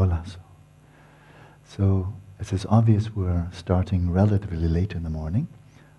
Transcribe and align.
Hola. 0.00 0.24
So, 1.62 2.14
it 2.38 2.46
is 2.46 2.64
as 2.64 2.66
obvious, 2.70 3.14
we're 3.14 3.46
starting 3.52 4.10
relatively 4.10 4.66
late 4.66 4.92
in 4.92 5.02
the 5.02 5.10
morning. 5.10 5.46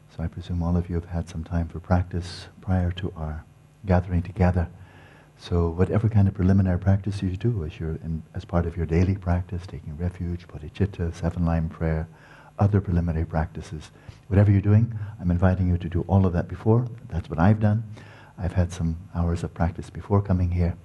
So 0.09 0.23
I 0.23 0.27
presume 0.27 0.63
all 0.63 0.75
of 0.75 0.89
you 0.89 0.95
have 0.95 1.05
had 1.05 1.29
some 1.29 1.43
time 1.43 1.67
for 1.67 1.79
practice 1.79 2.47
prior 2.61 2.89
to 2.93 3.13
our 3.15 3.45
gathering 3.85 4.23
together. 4.23 4.67
So 5.37 5.69
whatever 5.69 6.09
kind 6.09 6.27
of 6.27 6.33
preliminary 6.33 6.79
practice 6.79 7.21
you 7.21 7.37
do 7.37 7.63
as, 7.63 7.79
you're 7.79 7.99
in, 8.03 8.23
as 8.33 8.43
part 8.43 8.65
of 8.65 8.75
your 8.75 8.87
daily 8.87 9.17
practice, 9.17 9.67
taking 9.67 9.95
refuge, 9.97 10.47
bodhicitta, 10.47 11.13
seven-line 11.13 11.69
prayer, 11.69 12.07
other 12.57 12.81
preliminary 12.81 13.25
practices, 13.25 13.91
whatever 14.29 14.49
you're 14.49 14.61
doing, 14.61 14.97
I'm 15.19 15.29
inviting 15.29 15.67
you 15.69 15.77
to 15.77 15.87
do 15.87 16.03
all 16.07 16.25
of 16.25 16.33
that 16.33 16.47
before. 16.47 16.87
That's 17.09 17.29
what 17.29 17.37
I've 17.37 17.59
done. 17.59 17.83
I've 18.35 18.53
had 18.53 18.71
some 18.73 18.97
hours 19.13 19.43
of 19.43 19.53
practice 19.53 19.91
before 19.91 20.23
coming 20.23 20.49
here. 20.49 20.75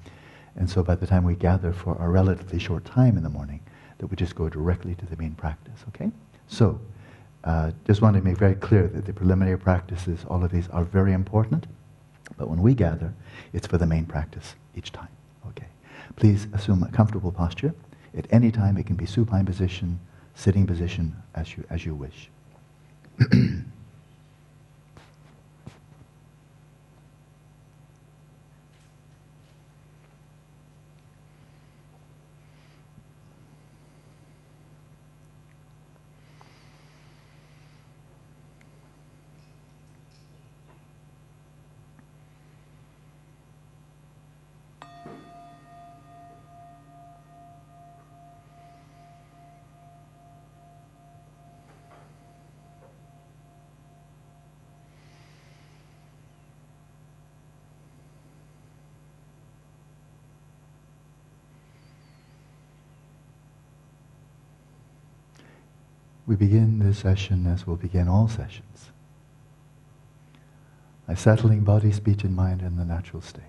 And 0.56 0.68
so 0.68 0.82
by 0.82 0.94
the 0.94 1.06
time 1.06 1.24
we 1.24 1.34
gather 1.34 1.72
for 1.72 1.98
our 1.98 2.10
relatively 2.10 2.58
short 2.58 2.84
time 2.84 3.16
in 3.16 3.22
the 3.22 3.28
morning, 3.30 3.60
that 3.98 4.06
we 4.06 4.16
just 4.16 4.34
go 4.34 4.48
directly 4.48 4.94
to 4.94 5.06
the 5.06 5.16
main 5.16 5.34
practice, 5.34 5.84
okay? 5.88 6.10
So, 6.48 6.80
uh, 7.44 7.70
just 7.86 8.02
want 8.02 8.16
to 8.16 8.22
make 8.22 8.36
very 8.36 8.54
clear 8.54 8.88
that 8.88 9.06
the 9.06 9.12
preliminary 9.12 9.58
practices, 9.58 10.24
all 10.28 10.42
of 10.42 10.50
these 10.50 10.68
are 10.68 10.84
very 10.84 11.12
important. 11.12 11.66
But 12.36 12.48
when 12.48 12.60
we 12.60 12.74
gather, 12.74 13.14
it's 13.52 13.66
for 13.66 13.78
the 13.78 13.86
main 13.86 14.04
practice 14.04 14.56
each 14.74 14.92
time. 14.92 15.08
Okay. 15.48 15.66
Please 16.16 16.48
assume 16.52 16.82
a 16.82 16.90
comfortable 16.90 17.30
posture. 17.30 17.72
At 18.16 18.26
any 18.30 18.50
time, 18.50 18.76
it 18.76 18.86
can 18.86 18.96
be 18.96 19.06
supine 19.06 19.46
position, 19.46 20.00
sitting 20.34 20.66
position, 20.66 21.14
as 21.34 21.56
you, 21.56 21.64
as 21.70 21.86
you 21.86 21.94
wish. 21.94 22.30
We 66.26 66.34
begin 66.34 66.80
this 66.80 66.98
session 66.98 67.46
as 67.46 67.66
we'll 67.66 67.76
begin 67.76 68.08
all 68.08 68.26
sessions. 68.26 68.90
By 71.06 71.14
settling 71.14 71.60
body, 71.60 71.92
speech, 71.92 72.24
and 72.24 72.34
mind 72.34 72.62
in 72.62 72.76
the 72.76 72.84
natural 72.84 73.22
state. 73.22 73.42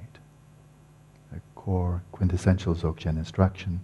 A 1.35 1.39
core, 1.55 2.03
quintessential 2.11 2.75
Dzogchen 2.75 3.17
instruction 3.17 3.81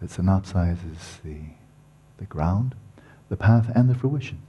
that 0.00 0.10
synopsizes 0.10 1.22
the, 1.22 1.38
the 2.18 2.26
ground, 2.26 2.74
the 3.28 3.36
path, 3.36 3.70
and 3.74 3.88
the 3.88 3.94
fruition. 3.94 4.42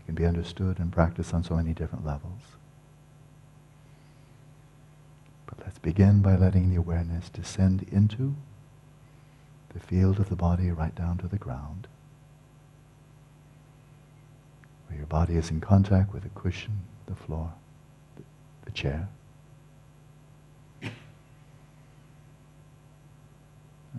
It 0.00 0.06
can 0.06 0.14
be 0.14 0.26
understood 0.26 0.78
and 0.78 0.92
practiced 0.92 1.32
on 1.32 1.44
so 1.44 1.56
many 1.56 1.72
different 1.72 2.04
levels. 2.04 2.42
But 5.46 5.58
let's 5.60 5.78
begin 5.78 6.20
by 6.20 6.36
letting 6.36 6.68
the 6.68 6.76
awareness 6.76 7.30
descend 7.30 7.86
into 7.90 8.36
the 9.76 9.86
field 9.86 10.18
of 10.18 10.30
the 10.30 10.36
body 10.36 10.70
right 10.70 10.94
down 10.94 11.18
to 11.18 11.28
the 11.28 11.36
ground, 11.36 11.86
where 14.86 14.96
your 14.96 15.06
body 15.06 15.34
is 15.34 15.50
in 15.50 15.60
contact 15.60 16.14
with 16.14 16.22
the 16.22 16.30
cushion, 16.30 16.80
the 17.04 17.14
floor, 17.14 17.52
the, 18.16 18.22
the 18.64 18.70
chair. 18.70 19.06
And 20.80 20.92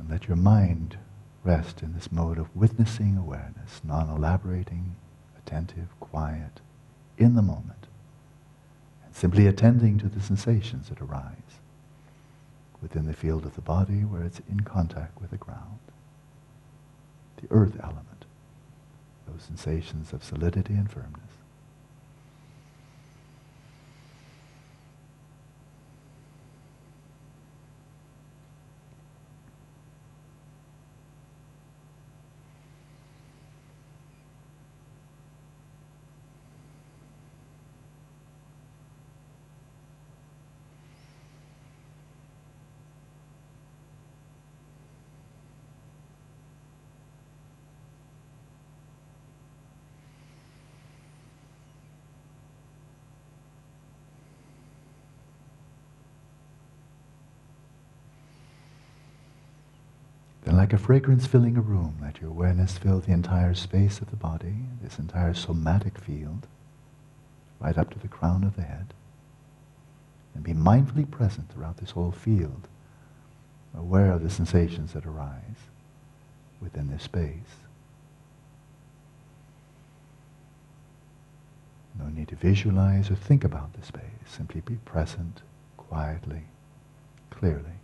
let 0.09 0.27
your 0.27 0.37
mind 0.37 0.97
rest 1.43 1.83
in 1.83 1.93
this 1.93 2.11
mode 2.11 2.39
of 2.39 2.55
witnessing 2.55 3.15
awareness, 3.15 3.81
non-elaborating, 3.83 4.95
attentive, 5.37 5.89
quiet, 5.99 6.59
in 7.19 7.35
the 7.35 7.43
moment, 7.43 7.85
and 9.05 9.15
simply 9.15 9.45
attending 9.45 9.99
to 9.99 10.09
the 10.09 10.21
sensations 10.21 10.89
that 10.89 11.01
arise 11.01 11.56
within 12.81 13.05
the 13.05 13.13
field 13.13 13.45
of 13.45 13.55
the 13.55 13.61
body 13.61 14.01
where 14.01 14.23
it's 14.23 14.41
in 14.49 14.61
contact 14.61 15.19
with 15.19 15.31
the 15.31 15.37
ground. 15.37 15.79
The 17.41 17.47
earth 17.51 17.77
element, 17.81 18.25
those 19.27 19.43
sensations 19.43 20.13
of 20.13 20.23
solidity 20.23 20.73
and 20.73 20.89
firmness. 20.89 21.26
Like 60.57 60.73
a 60.73 60.77
fragrance 60.77 61.27
filling 61.27 61.55
a 61.55 61.61
room, 61.61 61.97
let 62.01 62.19
your 62.19 62.31
awareness 62.31 62.77
fill 62.79 62.99
the 62.99 63.11
entire 63.11 63.53
space 63.53 63.99
of 63.99 64.09
the 64.09 64.15
body, 64.15 64.55
this 64.81 64.97
entire 64.97 65.33
somatic 65.33 65.99
field, 65.99 66.47
right 67.59 67.77
up 67.77 67.91
to 67.91 67.99
the 67.99 68.07
crown 68.07 68.43
of 68.43 68.55
the 68.55 68.63
head. 68.63 68.93
And 70.33 70.43
be 70.43 70.53
mindfully 70.53 71.09
present 71.09 71.51
throughout 71.51 71.77
this 71.77 71.91
whole 71.91 72.11
field, 72.11 72.67
aware 73.77 74.11
of 74.11 74.23
the 74.23 74.31
sensations 74.31 74.93
that 74.93 75.05
arise 75.05 75.69
within 76.59 76.89
this 76.89 77.03
space. 77.03 77.61
No 81.99 82.07
need 82.09 82.29
to 82.29 82.35
visualize 82.35 83.11
or 83.11 83.15
think 83.15 83.43
about 83.43 83.73
the 83.73 83.85
space. 83.85 84.01
Simply 84.25 84.61
be 84.61 84.75
present 84.85 85.41
quietly, 85.77 86.43
clearly. 87.29 87.77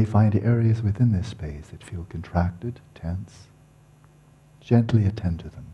May 0.00 0.06
find 0.06 0.34
areas 0.34 0.80
within 0.80 1.12
this 1.12 1.28
space 1.28 1.66
that 1.68 1.84
feel 1.84 2.06
contracted, 2.08 2.80
tense. 2.94 3.48
Gently 4.62 5.04
attend 5.04 5.40
to 5.40 5.50
them 5.50 5.66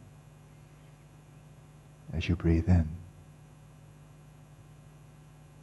as 2.12 2.28
you 2.28 2.34
breathe 2.34 2.68
in. 2.68 2.88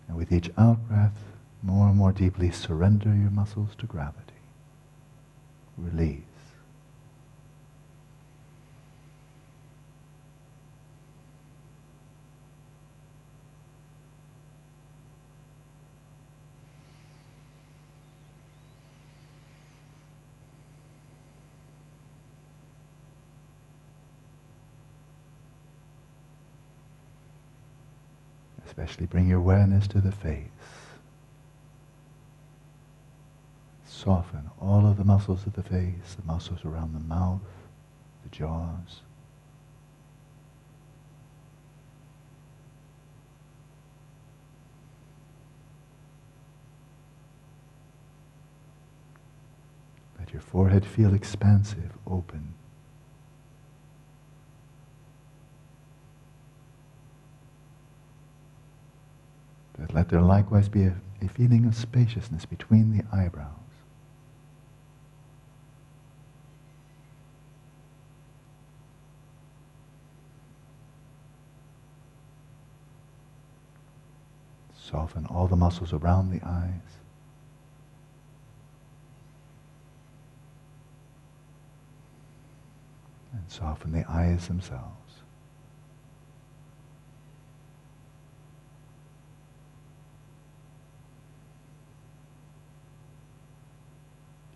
And 0.07 0.15
with 0.15 0.31
each 0.31 0.49
out-breath, 0.57 1.17
more 1.61 1.89
and 1.89 1.97
more 1.97 2.13
deeply 2.13 2.51
surrender 2.51 3.09
your 3.09 3.31
muscles 3.31 3.71
to 3.79 3.85
gravity. 3.85 4.39
Release. 5.77 6.21
Especially 28.93 29.07
bring 29.07 29.27
your 29.27 29.39
awareness 29.39 29.87
to 29.87 29.99
the 29.99 30.11
face. 30.11 30.37
Soften 33.87 34.51
all 34.61 34.85
of 34.85 34.97
the 34.97 35.03
muscles 35.03 35.47
of 35.47 35.53
the 35.53 35.63
face, 35.63 36.15
the 36.15 36.23
muscles 36.27 36.63
around 36.63 36.93
the 36.93 36.99
mouth, 36.99 37.41
the 38.21 38.29
jaws. 38.29 39.01
Let 50.19 50.31
your 50.33 50.41
forehead 50.43 50.85
feel 50.85 51.15
expansive, 51.15 51.93
open. 52.05 52.53
But 59.77 59.93
let 59.93 60.09
there 60.09 60.21
likewise 60.21 60.69
be 60.69 60.83
a, 60.83 60.95
a 61.21 61.27
feeling 61.27 61.65
of 61.65 61.75
spaciousness 61.75 62.45
between 62.45 62.95
the 62.97 63.03
eyebrows. 63.15 63.49
Soften 74.93 75.25
all 75.25 75.47
the 75.47 75.55
muscles 75.55 75.91
around 75.91 76.29
the 76.29 76.45
eyes. 76.45 76.69
And 83.31 83.41
soften 83.47 83.91
the 83.91 84.07
eyes 84.07 84.47
themselves. 84.47 85.23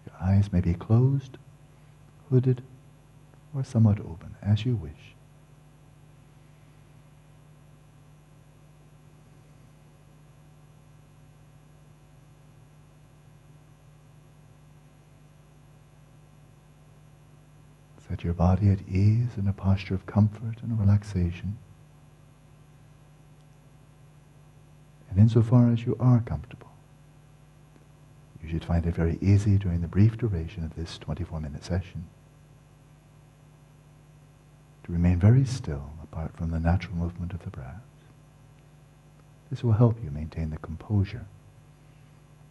Your 0.06 0.14
eyes 0.28 0.52
may 0.52 0.62
be 0.62 0.74
closed, 0.74 1.38
hooded, 2.30 2.62
or 3.56 3.64
somewhat 3.64 4.00
open, 4.00 4.36
as 4.42 4.66
you 4.66 4.76
wish. 4.76 5.16
Set 18.08 18.24
your 18.24 18.34
body 18.34 18.70
at 18.70 18.80
ease 18.88 19.30
in 19.38 19.48
a 19.48 19.54
posture 19.54 19.94
of 19.94 20.06
comfort 20.06 20.62
and 20.62 20.80
relaxation. 20.80 21.58
And 25.10 25.20
insofar 25.20 25.70
as 25.72 25.86
you 25.86 25.98
are 26.00 26.22
comfortable, 26.22 26.67
you 28.48 28.54
should 28.54 28.66
find 28.66 28.86
it 28.86 28.96
very 28.96 29.18
easy 29.22 29.58
during 29.58 29.82
the 29.82 29.88
brief 29.88 30.18
duration 30.18 30.64
of 30.64 30.74
this 30.76 30.98
24-minute 31.00 31.66
session 31.66 32.06
to 34.86 34.92
remain 34.94 35.20
very 35.20 35.44
still 35.44 35.92
apart 36.02 36.32
from 36.38 36.52
the 36.52 36.60
natural 36.60 36.96
movement 36.96 37.34
of 37.34 37.44
the 37.44 37.50
breath. 37.50 37.82
This 39.50 39.64
will 39.64 39.74
help 39.74 40.02
you 40.02 40.12
maintain 40.12 40.50
the 40.50 40.58
composure, 40.60 41.26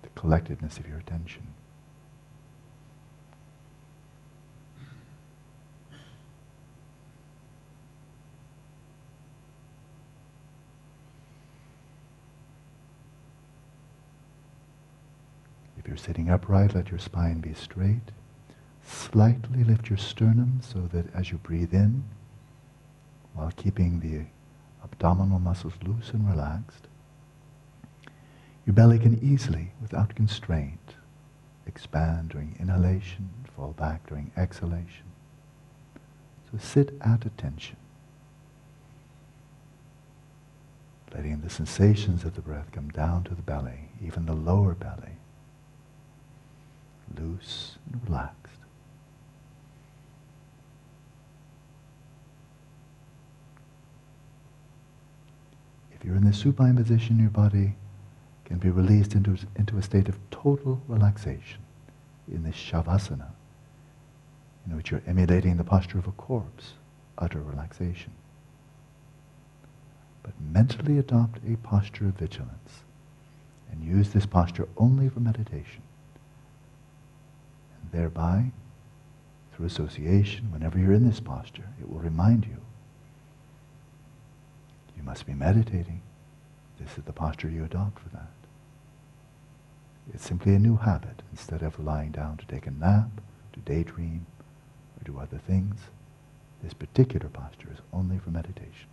the 0.02 0.10
collectedness 0.10 0.78
of 0.78 0.86
your 0.86 0.98
attention. 0.98 1.46
If 15.86 15.90
you're 15.90 15.98
sitting 15.98 16.28
upright, 16.28 16.74
let 16.74 16.90
your 16.90 16.98
spine 16.98 17.38
be 17.38 17.54
straight. 17.54 18.10
Slightly 18.82 19.62
lift 19.62 19.88
your 19.88 19.98
sternum 19.98 20.58
so 20.60 20.88
that 20.92 21.14
as 21.14 21.30
you 21.30 21.38
breathe 21.38 21.72
in, 21.72 22.02
while 23.34 23.52
keeping 23.54 24.00
the 24.00 24.26
abdominal 24.82 25.38
muscles 25.38 25.74
loose 25.84 26.10
and 26.10 26.28
relaxed, 26.28 26.88
your 28.66 28.74
belly 28.74 28.98
can 28.98 29.16
easily, 29.22 29.70
without 29.80 30.16
constraint, 30.16 30.96
expand 31.68 32.30
during 32.30 32.56
inhalation, 32.58 33.30
fall 33.54 33.72
back 33.78 34.08
during 34.08 34.32
exhalation. 34.36 35.06
So 36.50 36.58
sit 36.58 36.96
at 37.00 37.24
attention, 37.24 37.76
letting 41.14 41.42
the 41.42 41.50
sensations 41.50 42.24
of 42.24 42.34
the 42.34 42.42
breath 42.42 42.72
come 42.72 42.88
down 42.88 43.22
to 43.22 43.36
the 43.36 43.42
belly, 43.42 43.90
even 44.02 44.26
the 44.26 44.34
lower 44.34 44.74
belly 44.74 45.12
loose 47.18 47.76
and 47.92 48.00
relaxed. 48.04 48.60
If 55.92 56.04
you're 56.04 56.16
in 56.16 56.24
the 56.24 56.32
supine 56.32 56.76
position, 56.76 57.18
your 57.18 57.30
body 57.30 57.74
can 58.44 58.58
be 58.58 58.70
released 58.70 59.14
into, 59.14 59.36
into 59.56 59.76
a 59.76 59.82
state 59.82 60.08
of 60.08 60.18
total 60.30 60.80
relaxation 60.88 61.60
in 62.30 62.42
this 62.42 62.54
shavasana, 62.54 63.30
in 64.66 64.76
which 64.76 64.90
you're 64.90 65.02
emulating 65.06 65.56
the 65.56 65.64
posture 65.64 65.98
of 65.98 66.06
a 66.06 66.12
corpse, 66.12 66.74
utter 67.18 67.40
relaxation. 67.40 68.12
But 70.22 70.32
mentally 70.40 70.98
adopt 70.98 71.38
a 71.46 71.56
posture 71.56 72.06
of 72.06 72.14
vigilance 72.14 72.82
and 73.70 73.82
use 73.82 74.10
this 74.10 74.26
posture 74.26 74.68
only 74.76 75.08
for 75.08 75.20
meditation 75.20 75.82
thereby, 77.92 78.52
through 79.52 79.66
association, 79.66 80.52
whenever 80.52 80.78
you're 80.78 80.92
in 80.92 81.06
this 81.06 81.20
posture, 81.20 81.68
it 81.80 81.90
will 81.90 82.00
remind 82.00 82.44
you 82.44 82.58
you 84.96 85.02
must 85.02 85.26
be 85.26 85.34
meditating. 85.34 86.02
This 86.78 86.98
is 86.98 87.04
the 87.04 87.12
posture 87.12 87.48
you 87.48 87.64
adopt 87.64 87.98
for 88.00 88.08
that. 88.10 88.30
It's 90.12 90.26
simply 90.26 90.54
a 90.54 90.58
new 90.58 90.76
habit. 90.76 91.22
Instead 91.32 91.62
of 91.62 91.82
lying 91.82 92.12
down 92.12 92.36
to 92.36 92.46
take 92.46 92.66
a 92.66 92.70
nap, 92.70 93.08
to 93.52 93.60
daydream, 93.60 94.26
or 94.98 95.04
do 95.04 95.18
other 95.18 95.38
things, 95.38 95.76
this 96.62 96.74
particular 96.74 97.28
posture 97.28 97.68
is 97.72 97.80
only 97.92 98.18
for 98.18 98.30
meditation. 98.30 98.88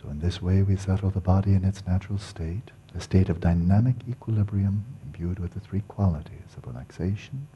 So 0.00 0.08
in 0.08 0.20
this 0.20 0.40
way 0.40 0.62
we 0.62 0.76
settle 0.76 1.10
the 1.10 1.20
body 1.20 1.52
in 1.52 1.64
its 1.64 1.86
natural 1.86 2.18
state, 2.18 2.70
a 2.94 3.00
state 3.00 3.28
of 3.28 3.40
dynamic 3.40 3.96
equilibrium 4.08 4.84
imbued 5.04 5.38
with 5.38 5.52
the 5.52 5.60
three 5.60 5.82
qualities 5.88 6.56
of 6.56 6.66
relaxation, 6.66 7.48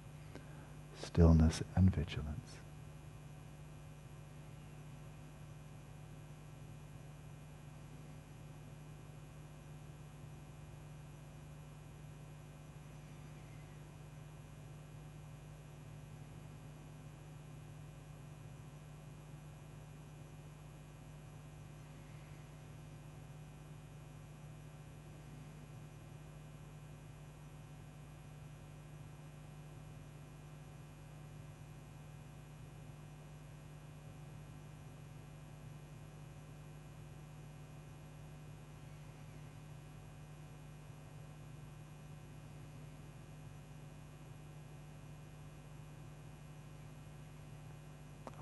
stillness, 1.01 1.63
and 1.75 1.95
vigilance. 1.95 2.57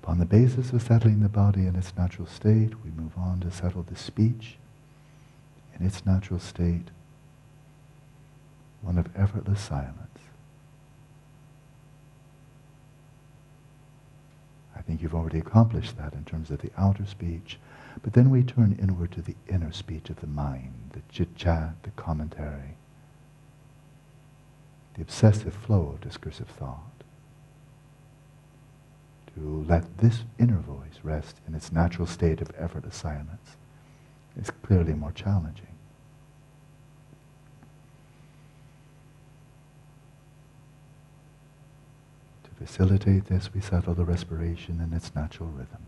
On 0.04 0.18
the 0.18 0.21
basis 0.32 0.72
of 0.72 0.80
settling 0.80 1.20
the 1.20 1.28
body 1.28 1.66
in 1.66 1.76
its 1.76 1.94
natural 1.94 2.26
state, 2.26 2.72
we 2.82 2.90
move 2.90 3.12
on 3.18 3.38
to 3.38 3.50
settle 3.50 3.82
the 3.82 3.94
speech 3.94 4.56
in 5.78 5.84
its 5.84 6.06
natural 6.06 6.40
state, 6.40 6.88
one 8.80 8.96
of 8.96 9.06
effortless 9.14 9.60
silence. 9.60 9.98
I 14.74 14.80
think 14.80 15.02
you've 15.02 15.14
already 15.14 15.38
accomplished 15.38 15.98
that 15.98 16.14
in 16.14 16.24
terms 16.24 16.50
of 16.50 16.62
the 16.62 16.70
outer 16.78 17.04
speech, 17.04 17.58
But 18.00 18.14
then 18.14 18.30
we 18.30 18.42
turn 18.42 18.78
inward 18.80 19.12
to 19.12 19.22
the 19.22 19.36
inner 19.48 19.72
speech 19.72 20.08
of 20.08 20.20
the 20.20 20.26
mind, 20.26 20.72
the 20.92 21.02
chit-chat, 21.10 21.82
the 21.82 21.90
commentary, 21.90 22.76
the 24.94 25.02
obsessive 25.02 25.54
flow 25.54 25.90
of 25.94 26.00
discursive 26.00 26.48
thought. 26.48 26.91
To 29.34 29.64
let 29.66 29.98
this 29.98 30.24
inner 30.38 30.58
voice 30.58 31.00
rest 31.02 31.36
in 31.48 31.54
its 31.54 31.72
natural 31.72 32.06
state 32.06 32.40
of 32.40 32.50
effortless 32.58 32.96
silence 32.96 33.56
is 34.36 34.50
clearly 34.50 34.94
more 34.94 35.12
challenging. 35.12 35.66
To 42.44 42.50
facilitate 42.66 43.26
this, 43.26 43.54
we 43.54 43.60
settle 43.60 43.94
the 43.94 44.04
respiration 44.04 44.80
in 44.80 44.92
its 44.92 45.14
natural 45.14 45.48
rhythm. 45.48 45.86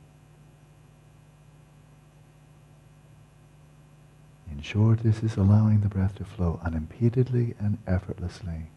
In 4.51 4.63
short, 4.63 5.01
this 5.01 5.23
is 5.23 5.37
allowing 5.37 5.81
the 5.81 5.89
breath 5.89 6.15
to 6.17 6.25
flow 6.25 6.61
unimpededly 6.65 7.55
and 7.59 7.79
effortlessly 7.87 8.71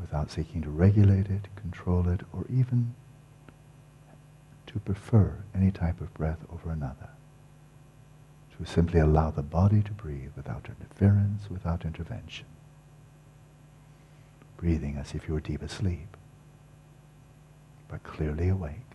without 0.00 0.30
seeking 0.30 0.62
to 0.62 0.70
regulate 0.70 1.28
it, 1.28 1.48
control 1.56 2.08
it, 2.08 2.22
or 2.32 2.44
even 2.48 2.94
to 4.66 4.78
prefer 4.80 5.44
any 5.54 5.70
type 5.70 6.00
of 6.00 6.14
breath 6.14 6.38
over 6.52 6.70
another. 6.70 7.10
To 8.58 8.66
simply 8.66 9.00
allow 9.00 9.30
the 9.30 9.42
body 9.42 9.82
to 9.82 9.92
breathe 9.92 10.32
without 10.36 10.66
interference, 10.68 11.48
without 11.50 11.84
intervention. 11.84 12.46
Breathing 14.58 14.96
as 14.98 15.14
if 15.14 15.26
you 15.26 15.34
were 15.34 15.40
deep 15.40 15.62
asleep, 15.62 16.16
but 17.88 18.02
clearly 18.02 18.48
awake. 18.48 18.89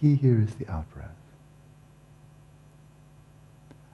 Key 0.00 0.14
here 0.14 0.40
is 0.40 0.54
the 0.54 0.66
outbreath. 0.66 1.10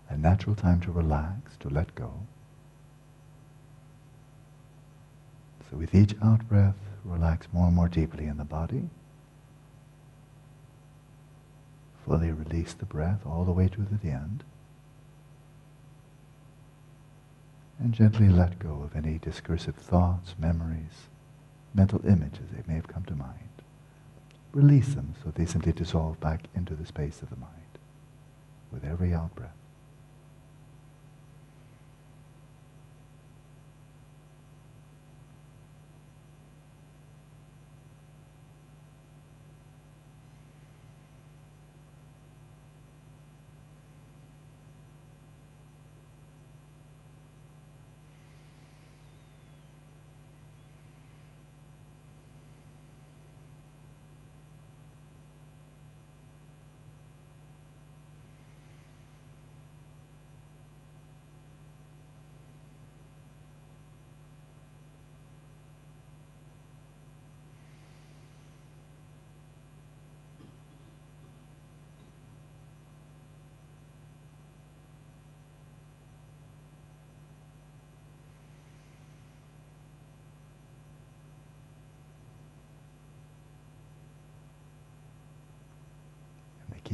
A 0.08 0.16
natural 0.16 0.54
time 0.54 0.80
to 0.80 0.92
relax, 0.92 1.56
to 1.61 1.68
let 1.68 1.94
go. 1.94 2.12
So 5.70 5.78
with 5.78 5.94
each 5.94 6.14
outbreath, 6.23 6.75
relax 7.04 7.49
more 7.52 7.66
and 7.66 7.76
more 7.76 7.88
deeply 7.88 8.26
in 8.26 8.37
the 8.37 8.44
body. 8.44 8.90
Fully 12.04 12.30
release 12.30 12.75
the 12.75 12.84
breath 12.84 13.20
all 13.25 13.44
the 13.44 13.52
way 13.52 13.68
to 13.68 13.80
the 13.80 14.08
end. 14.11 14.44
And 17.78 17.94
gently 17.94 18.28
let 18.28 18.58
go 18.58 18.82
of 18.82 18.94
any 18.94 19.18
discursive 19.18 19.75
thoughts, 19.75 20.34
memories, 20.38 21.08
mental 21.75 22.06
images 22.06 22.50
that 22.54 22.68
may 22.68 22.75
have 22.75 22.87
come 22.87 23.04
to 23.06 23.16
mind 23.16 23.53
release 24.54 24.94
them 24.94 25.14
so 25.23 25.30
they 25.30 25.44
simply 25.44 25.73
dissolve 25.73 26.18
back 26.20 26.44
into 26.54 26.75
the 26.75 26.87
space 26.87 27.23
of 27.23 27.30
the 27.30 27.37
mind 27.37 27.50
with 28.70 28.84
every 28.84 29.12
out 29.12 29.34
breath. 29.34 29.63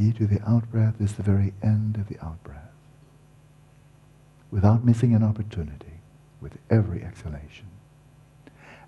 Key 0.00 0.12
to 0.12 0.26
the 0.26 0.40
outbreath 0.48 0.98
is 0.98 1.12
the 1.12 1.22
very 1.22 1.52
end 1.62 1.96
of 1.96 2.08
the 2.08 2.14
outbreath. 2.24 2.72
Without 4.50 4.82
missing 4.82 5.14
an 5.14 5.22
opportunity, 5.22 6.00
with 6.40 6.56
every 6.70 7.02
exhalation. 7.02 7.66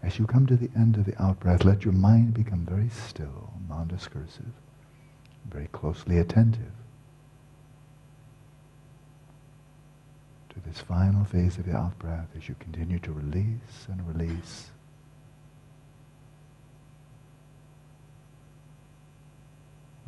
As 0.02 0.18
you 0.18 0.26
come 0.26 0.46
to 0.46 0.56
the 0.56 0.70
end 0.74 0.96
of 0.96 1.04
the 1.04 1.12
outbreath, 1.22 1.64
let 1.64 1.84
your 1.84 1.92
mind 1.92 2.32
become 2.32 2.64
very 2.64 2.88
still, 2.88 3.52
non-discursive, 3.68 4.54
very 5.50 5.68
closely 5.70 6.16
attentive 6.18 6.72
to 10.48 10.60
this 10.66 10.78
final 10.78 11.24
phase 11.26 11.58
of 11.58 11.66
the 11.66 11.72
outbreath 11.72 12.28
as 12.36 12.48
you 12.48 12.56
continue 12.58 12.98
to 13.00 13.12
release 13.12 13.86
and 13.88 14.08
release 14.08 14.71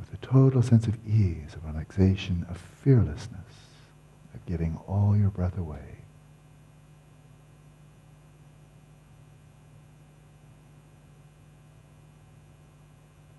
with 0.05 0.23
a 0.23 0.27
total 0.27 0.63
sense 0.63 0.87
of 0.87 0.99
ease, 1.07 1.55
of 1.55 1.65
relaxation, 1.65 2.45
of 2.51 2.59
fearlessness, 2.59 3.41
of 4.35 4.45
giving 4.47 4.79
all 4.87 5.17
your 5.17 5.31
breath 5.31 5.57
away. 5.57 5.99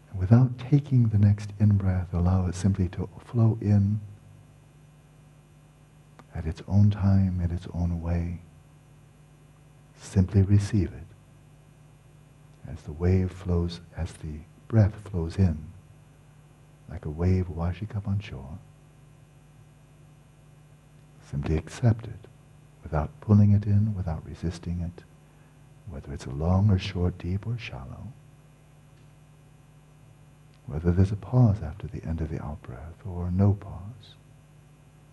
And 0.10 0.20
without 0.20 0.58
taking 0.58 1.10
the 1.10 1.20
next 1.20 1.52
in-breath, 1.60 2.14
allow 2.14 2.48
it 2.48 2.56
simply 2.56 2.88
to 2.90 3.10
flow 3.24 3.58
in 3.62 4.00
at 6.34 6.46
its 6.46 6.64
own 6.68 6.90
time, 6.90 7.40
in 7.42 7.52
its 7.52 7.68
own 7.74 8.02
way. 8.02 8.40
Simply 9.98 10.42
receive 10.42 10.92
it 10.92 12.72
as 12.72 12.82
the 12.82 12.92
wave 12.92 13.32
flows, 13.32 13.82
as 13.96 14.14
the 14.14 14.40
breath 14.68 14.96
flows 15.10 15.38
in 15.38 15.75
like 16.90 17.06
a 17.06 17.10
wave 17.10 17.50
washing 17.50 17.90
up 17.96 18.08
on 18.08 18.20
shore. 18.20 18.58
Simply 21.30 21.58
accept 21.58 22.06
it 22.06 22.28
without 22.84 23.10
pulling 23.22 23.52
it 23.52 23.66
in, 23.66 23.96
without 23.96 24.26
resisting 24.26 24.80
it, 24.82 25.04
whether 25.90 26.14
it's 26.14 26.28
long 26.28 26.70
or 26.70 26.78
short, 26.78 27.18
deep 27.18 27.48
or 27.48 27.58
shallow, 27.58 28.08
whether 30.68 30.92
there's 30.92 31.12
a 31.12 31.16
pause 31.16 31.58
after 31.64 31.88
the 31.88 32.04
end 32.04 32.22
of 32.22 32.30
the 32.30 32.44
out-breath 32.44 33.06
or 33.06 33.32
no 33.32 33.54
pause. 33.54 34.16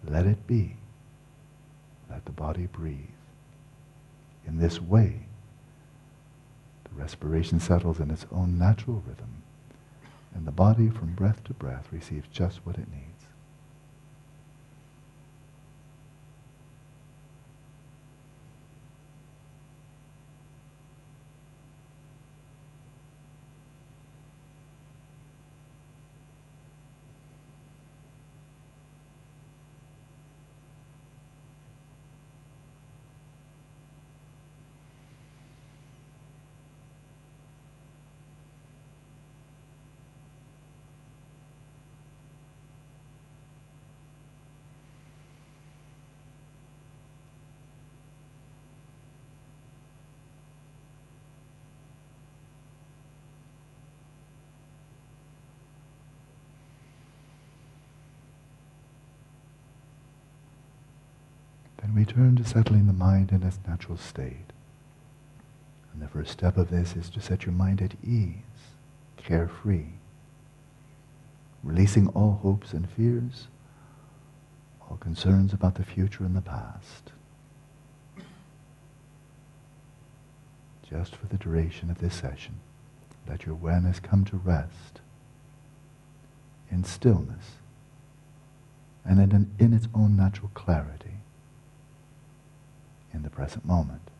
Let 0.06 0.26
it 0.26 0.46
be. 0.46 0.76
Let 2.10 2.24
the 2.24 2.32
body 2.32 2.66
breathe. 2.66 2.96
In 4.46 4.58
this 4.58 4.80
way, 4.80 5.20
the 6.84 7.00
respiration 7.00 7.60
settles 7.60 8.00
in 8.00 8.10
its 8.10 8.26
own 8.32 8.58
natural 8.58 9.02
rhythm 9.06 9.41
and 10.34 10.46
the 10.46 10.52
body 10.52 10.88
from 10.88 11.14
breath 11.14 11.44
to 11.44 11.54
breath 11.54 11.88
receives 11.92 12.28
just 12.28 12.64
what 12.64 12.76
it 12.76 12.90
needs. 12.90 13.11
To 62.36 62.44
settling 62.44 62.86
the 62.86 62.92
mind 62.92 63.32
in 63.32 63.42
its 63.42 63.58
natural 63.66 63.96
state. 63.96 64.52
And 65.92 66.02
the 66.02 66.08
first 66.08 66.30
step 66.30 66.56
of 66.56 66.70
this 66.70 66.96
is 66.96 67.10
to 67.10 67.20
set 67.20 67.44
your 67.44 67.54
mind 67.54 67.82
at 67.82 67.94
ease, 68.04 68.36
carefree, 69.16 69.86
releasing 71.62 72.08
all 72.08 72.40
hopes 72.42 72.72
and 72.72 72.88
fears, 72.88 73.48
all 74.80 74.96
concerns 74.96 75.52
about 75.52 75.74
the 75.76 75.84
future 75.84 76.24
and 76.24 76.36
the 76.36 76.40
past. 76.40 77.12
Just 80.88 81.16
for 81.16 81.26
the 81.26 81.38
duration 81.38 81.90
of 81.90 81.98
this 81.98 82.14
session, 82.14 82.60
let 83.28 83.46
your 83.46 83.54
awareness 83.54 84.00
come 84.00 84.24
to 84.26 84.36
rest 84.36 85.00
in 86.70 86.84
stillness 86.84 87.56
and 89.04 89.20
in, 89.20 89.50
in 89.58 89.72
its 89.72 89.88
own 89.94 90.16
natural 90.16 90.50
clarity 90.54 91.21
in 93.12 93.22
the 93.22 93.30
present 93.30 93.64
moment. 93.64 94.11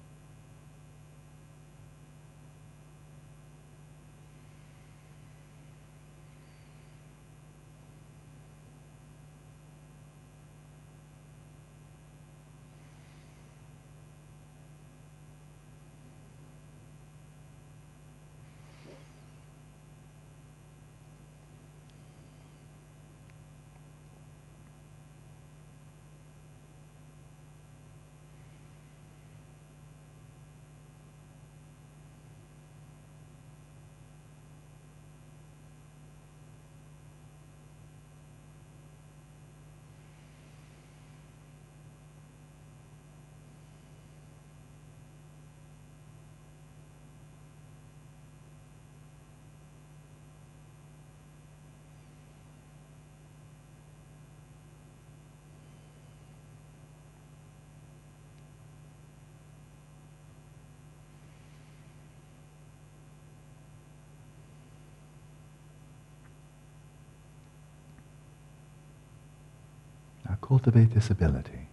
Cultivate 70.53 70.93
this 70.93 71.09
ability 71.09 71.67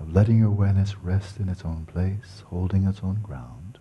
of 0.00 0.12
letting 0.12 0.36
your 0.40 0.48
awareness 0.48 0.96
rest 0.96 1.38
in 1.38 1.48
its 1.48 1.64
own 1.64 1.86
place, 1.86 2.42
holding 2.48 2.88
its 2.88 3.02
own 3.04 3.20
ground, 3.22 3.78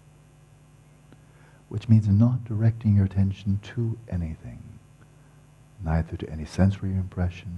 which 1.68 1.90
means 1.90 2.08
not 2.08 2.46
directing 2.46 2.96
your 2.96 3.06
attention 3.06 3.60
to 3.64 3.98
anything, 4.08 4.62
neither 5.84 6.16
to 6.16 6.30
any 6.30 6.46
sensory 6.46 6.92
impression, 6.92 7.58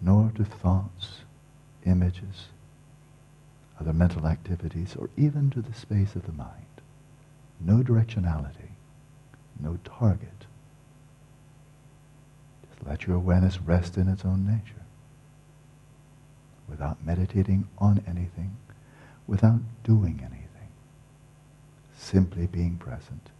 nor 0.00 0.32
to 0.34 0.46
thoughts, 0.46 1.18
images, 1.84 2.46
other 3.78 3.92
mental 3.92 4.26
activities, 4.26 4.96
or 4.98 5.10
even 5.14 5.50
to 5.50 5.60
the 5.60 5.74
space 5.74 6.16
of 6.16 6.24
the 6.24 6.32
mind. 6.32 6.80
No 7.60 7.82
directionality, 7.82 8.70
no 9.60 9.78
target, 9.84 10.33
let 12.86 13.06
your 13.06 13.16
awareness 13.16 13.60
rest 13.60 13.96
in 13.96 14.08
its 14.08 14.24
own 14.24 14.46
nature 14.46 14.84
without 16.68 17.04
meditating 17.04 17.68
on 17.78 18.02
anything, 18.06 18.56
without 19.26 19.60
doing 19.82 20.20
anything, 20.20 20.68
simply 21.96 22.46
being 22.46 22.76
present. 22.76 23.30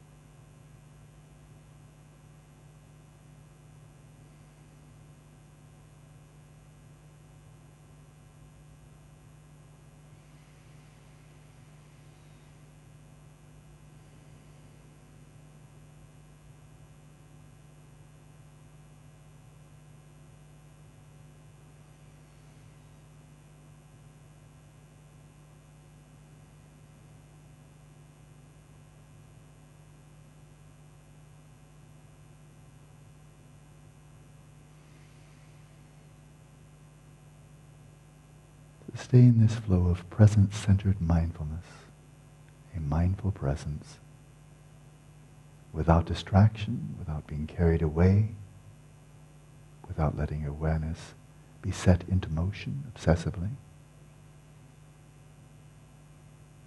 Stay 39.14 39.27
in 39.27 39.38
this 39.38 39.55
flow 39.55 39.87
of 39.87 40.11
present-centered 40.11 41.00
mindfulness, 41.00 41.64
a 42.77 42.81
mindful 42.81 43.31
presence, 43.31 44.00
without 45.72 46.05
distraction, 46.05 46.96
without 46.98 47.24
being 47.29 47.46
carried 47.46 47.81
away, 47.81 48.31
without 49.87 50.18
letting 50.18 50.44
awareness 50.44 51.14
be 51.62 51.70
set 51.70 52.03
into 52.09 52.29
motion 52.29 52.92
obsessively. 52.92 53.50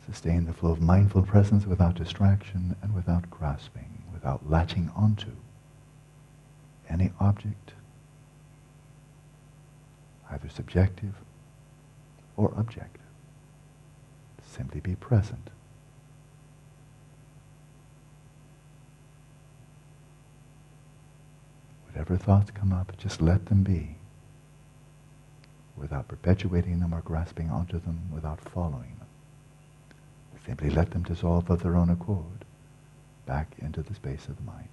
Sustain 0.05 0.45
the 0.45 0.53
flow 0.53 0.71
of 0.71 0.79
mindful 0.79 1.23
presence 1.23 1.65
without 1.65 1.95
distraction 1.95 2.77
and 2.81 2.95
without 2.95 3.29
grasping, 3.29 4.03
without 4.13 4.49
latching 4.49 4.89
onto 4.95 5.31
any 6.89 7.11
object, 7.19 7.73
either 10.31 10.47
subjective 10.47 11.15
or 12.37 12.53
objective. 12.55 13.01
Simply 14.43 14.79
be 14.79 14.95
present. 14.95 15.49
Whatever 21.87 22.15
thoughts 22.15 22.51
come 22.51 22.71
up, 22.71 22.95
just 22.97 23.21
let 23.21 23.47
them 23.47 23.63
be 23.63 23.95
without 25.75 26.07
perpetuating 26.07 26.79
them 26.79 26.93
or 26.93 27.01
grasping 27.01 27.49
onto 27.49 27.79
them, 27.79 27.99
without 28.13 28.39
following 28.39 28.95
them. 28.99 29.07
Simply 30.45 30.69
let 30.69 30.91
them 30.91 31.03
dissolve 31.03 31.49
of 31.49 31.61
their 31.61 31.75
own 31.75 31.89
accord 31.89 32.45
back 33.25 33.51
into 33.59 33.81
the 33.81 33.93
space 33.93 34.27
of 34.27 34.37
the 34.37 34.43
mind. 34.43 34.69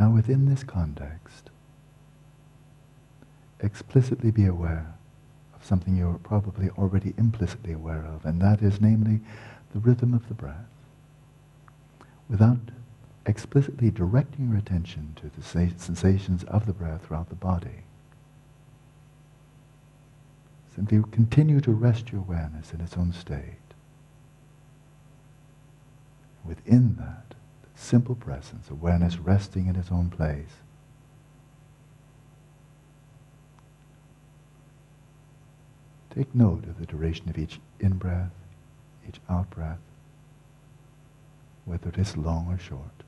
Now 0.00 0.10
within 0.10 0.46
this 0.46 0.64
context, 0.64 1.50
explicitly 3.60 4.30
be 4.30 4.46
aware 4.46 4.94
of 5.54 5.62
something 5.62 5.94
you're 5.94 6.14
probably 6.14 6.70
already 6.70 7.12
implicitly 7.18 7.74
aware 7.74 8.06
of, 8.06 8.24
and 8.24 8.40
that 8.40 8.62
is 8.62 8.80
namely 8.80 9.20
the 9.74 9.78
rhythm 9.78 10.14
of 10.14 10.26
the 10.28 10.34
breath. 10.34 10.64
Without 12.30 12.56
explicitly 13.26 13.90
directing 13.90 14.48
your 14.48 14.56
attention 14.56 15.14
to 15.16 15.28
the 15.28 15.42
sensations 15.42 16.44
of 16.44 16.64
the 16.64 16.72
breath 16.72 17.04
throughout 17.04 17.28
the 17.28 17.34
body, 17.34 17.84
simply 20.74 21.02
continue 21.12 21.60
to 21.60 21.72
rest 21.72 22.10
your 22.10 22.22
awareness 22.22 22.72
in 22.72 22.80
its 22.80 22.96
own 22.96 23.12
state. 23.12 23.74
Within 26.42 26.96
that, 26.96 27.29
simple 27.80 28.14
presence, 28.14 28.68
awareness 28.70 29.18
resting 29.18 29.66
in 29.66 29.76
its 29.76 29.90
own 29.90 30.10
place, 30.10 30.62
Take 36.14 36.34
note 36.34 36.64
of 36.64 36.78
the 36.78 36.86
duration 36.86 37.28
of 37.28 37.38
each 37.38 37.60
in-breath, 37.78 38.32
each 39.08 39.20
out-breath, 39.28 39.78
whether 41.64 41.88
it 41.88 41.98
is 41.98 42.16
long 42.16 42.48
or 42.48 42.58
short. 42.58 43.04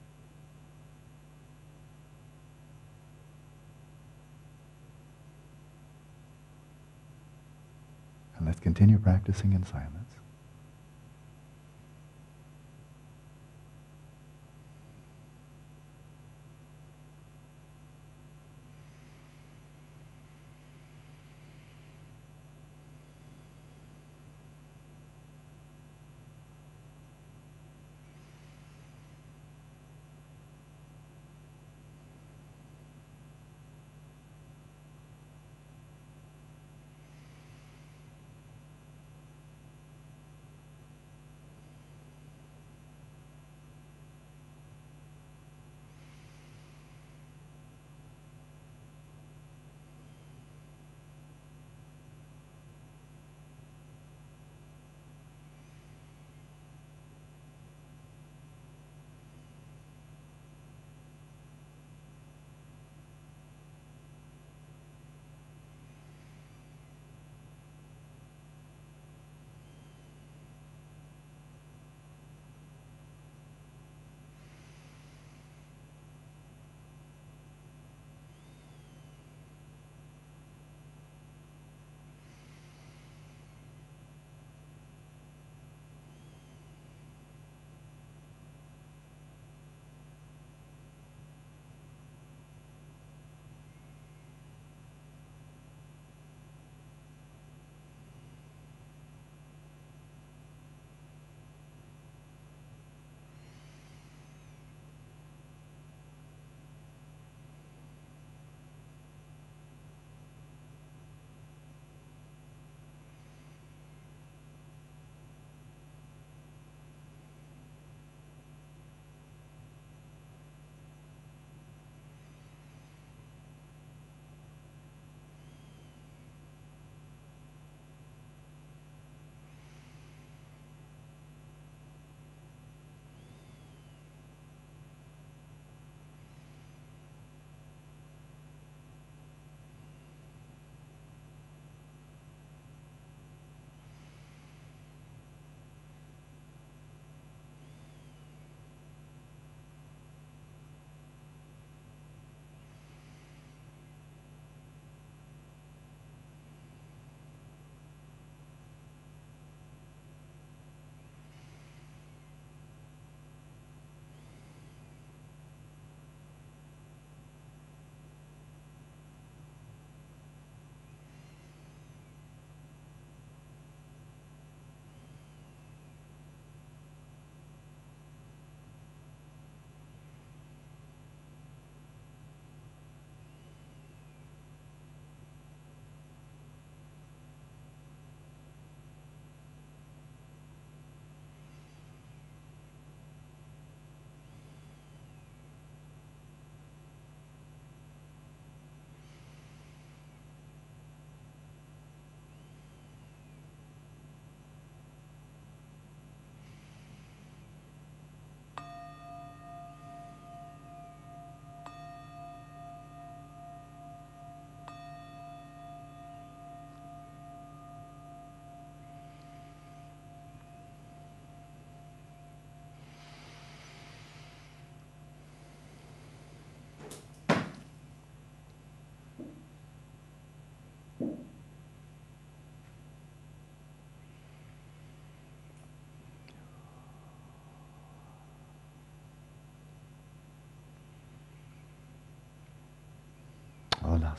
And 8.38 8.46
let's 8.46 8.61
continue 8.61 8.98
practicing 8.98 9.52
in 9.52 9.64
silence. 9.64 10.01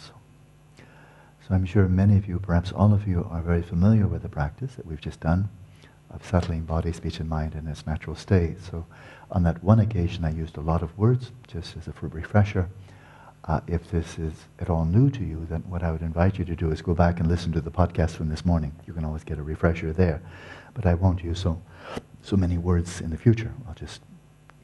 So 0.02 1.54
I'm 1.54 1.66
sure 1.66 1.88
many 1.88 2.18
of 2.18 2.28
you, 2.28 2.40
perhaps 2.40 2.72
all 2.72 2.94
of 2.94 3.08
you, 3.08 3.28
are 3.30 3.42
very 3.42 3.62
familiar 3.62 4.08
with 4.08 4.22
the 4.22 4.30
practice 4.30 4.76
that 4.76 4.86
we've 4.86 5.02
just 5.02 5.20
done 5.20 5.50
of 6.10 6.26
settling 6.26 6.64
body, 6.64 6.94
speech, 6.94 7.20
and 7.20 7.28
mind 7.28 7.56
in 7.56 7.68
its 7.68 7.86
natural 7.86 8.16
state. 8.16 8.62
So 8.62 8.86
on 9.32 9.44
that 9.44 9.64
one 9.64 9.80
occasion, 9.80 10.24
I 10.24 10.32
used 10.32 10.58
a 10.58 10.62
lot 10.62 10.84
of 10.84 10.98
words, 10.98 11.32
just 11.48 11.76
as 11.76 11.88
a 11.88 11.94
refresher. 12.02 12.70
Uh, 13.46 13.60
if 13.68 13.92
this 13.92 14.18
is 14.20 14.34
at 14.60 14.70
all 14.70 14.86
new 14.86 15.10
to 15.10 15.24
you, 15.24 15.46
then 15.50 15.64
what 15.68 15.84
I 15.84 15.92
would 15.92 16.02
invite 16.02 16.38
you 16.40 16.46
to 16.46 16.56
do 16.56 16.72
is 16.72 16.82
go 16.82 16.94
back 16.94 17.20
and 17.20 17.28
listen 17.28 17.52
to 17.54 17.62
the 17.62 17.72
podcast 17.72 18.12
from 18.12 18.30
this 18.30 18.46
morning. 18.46 18.72
You 18.88 18.94
can 18.94 19.04
always 19.04 19.24
get 19.26 19.38
a 19.38 19.44
refresher 19.44 19.92
there. 19.92 20.22
But 20.74 20.86
I 20.86 20.94
won't 20.94 21.24
use 21.24 21.40
so, 21.40 21.62
so 22.22 22.38
many 22.38 22.58
words 22.58 23.02
in 23.02 23.10
the 23.10 23.18
future. 23.18 23.52
I'll 23.68 23.74
just 23.74 24.02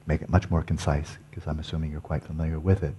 make 0.05 0.21
it 0.21 0.29
much 0.29 0.49
more 0.49 0.63
concise, 0.63 1.17
because 1.29 1.45
I'm 1.45 1.59
assuming 1.59 1.91
you're 1.91 1.99
quite 1.99 2.23
familiar 2.23 2.59
with 2.59 2.83
it. 2.83 2.95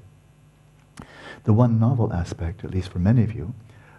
The 1.45 1.53
one 1.53 1.79
novel 1.79 2.13
aspect, 2.13 2.65
at 2.65 2.71
least 2.71 2.91
for 2.91 2.99
many 2.99 3.23
of 3.23 3.35
you, 3.35 3.55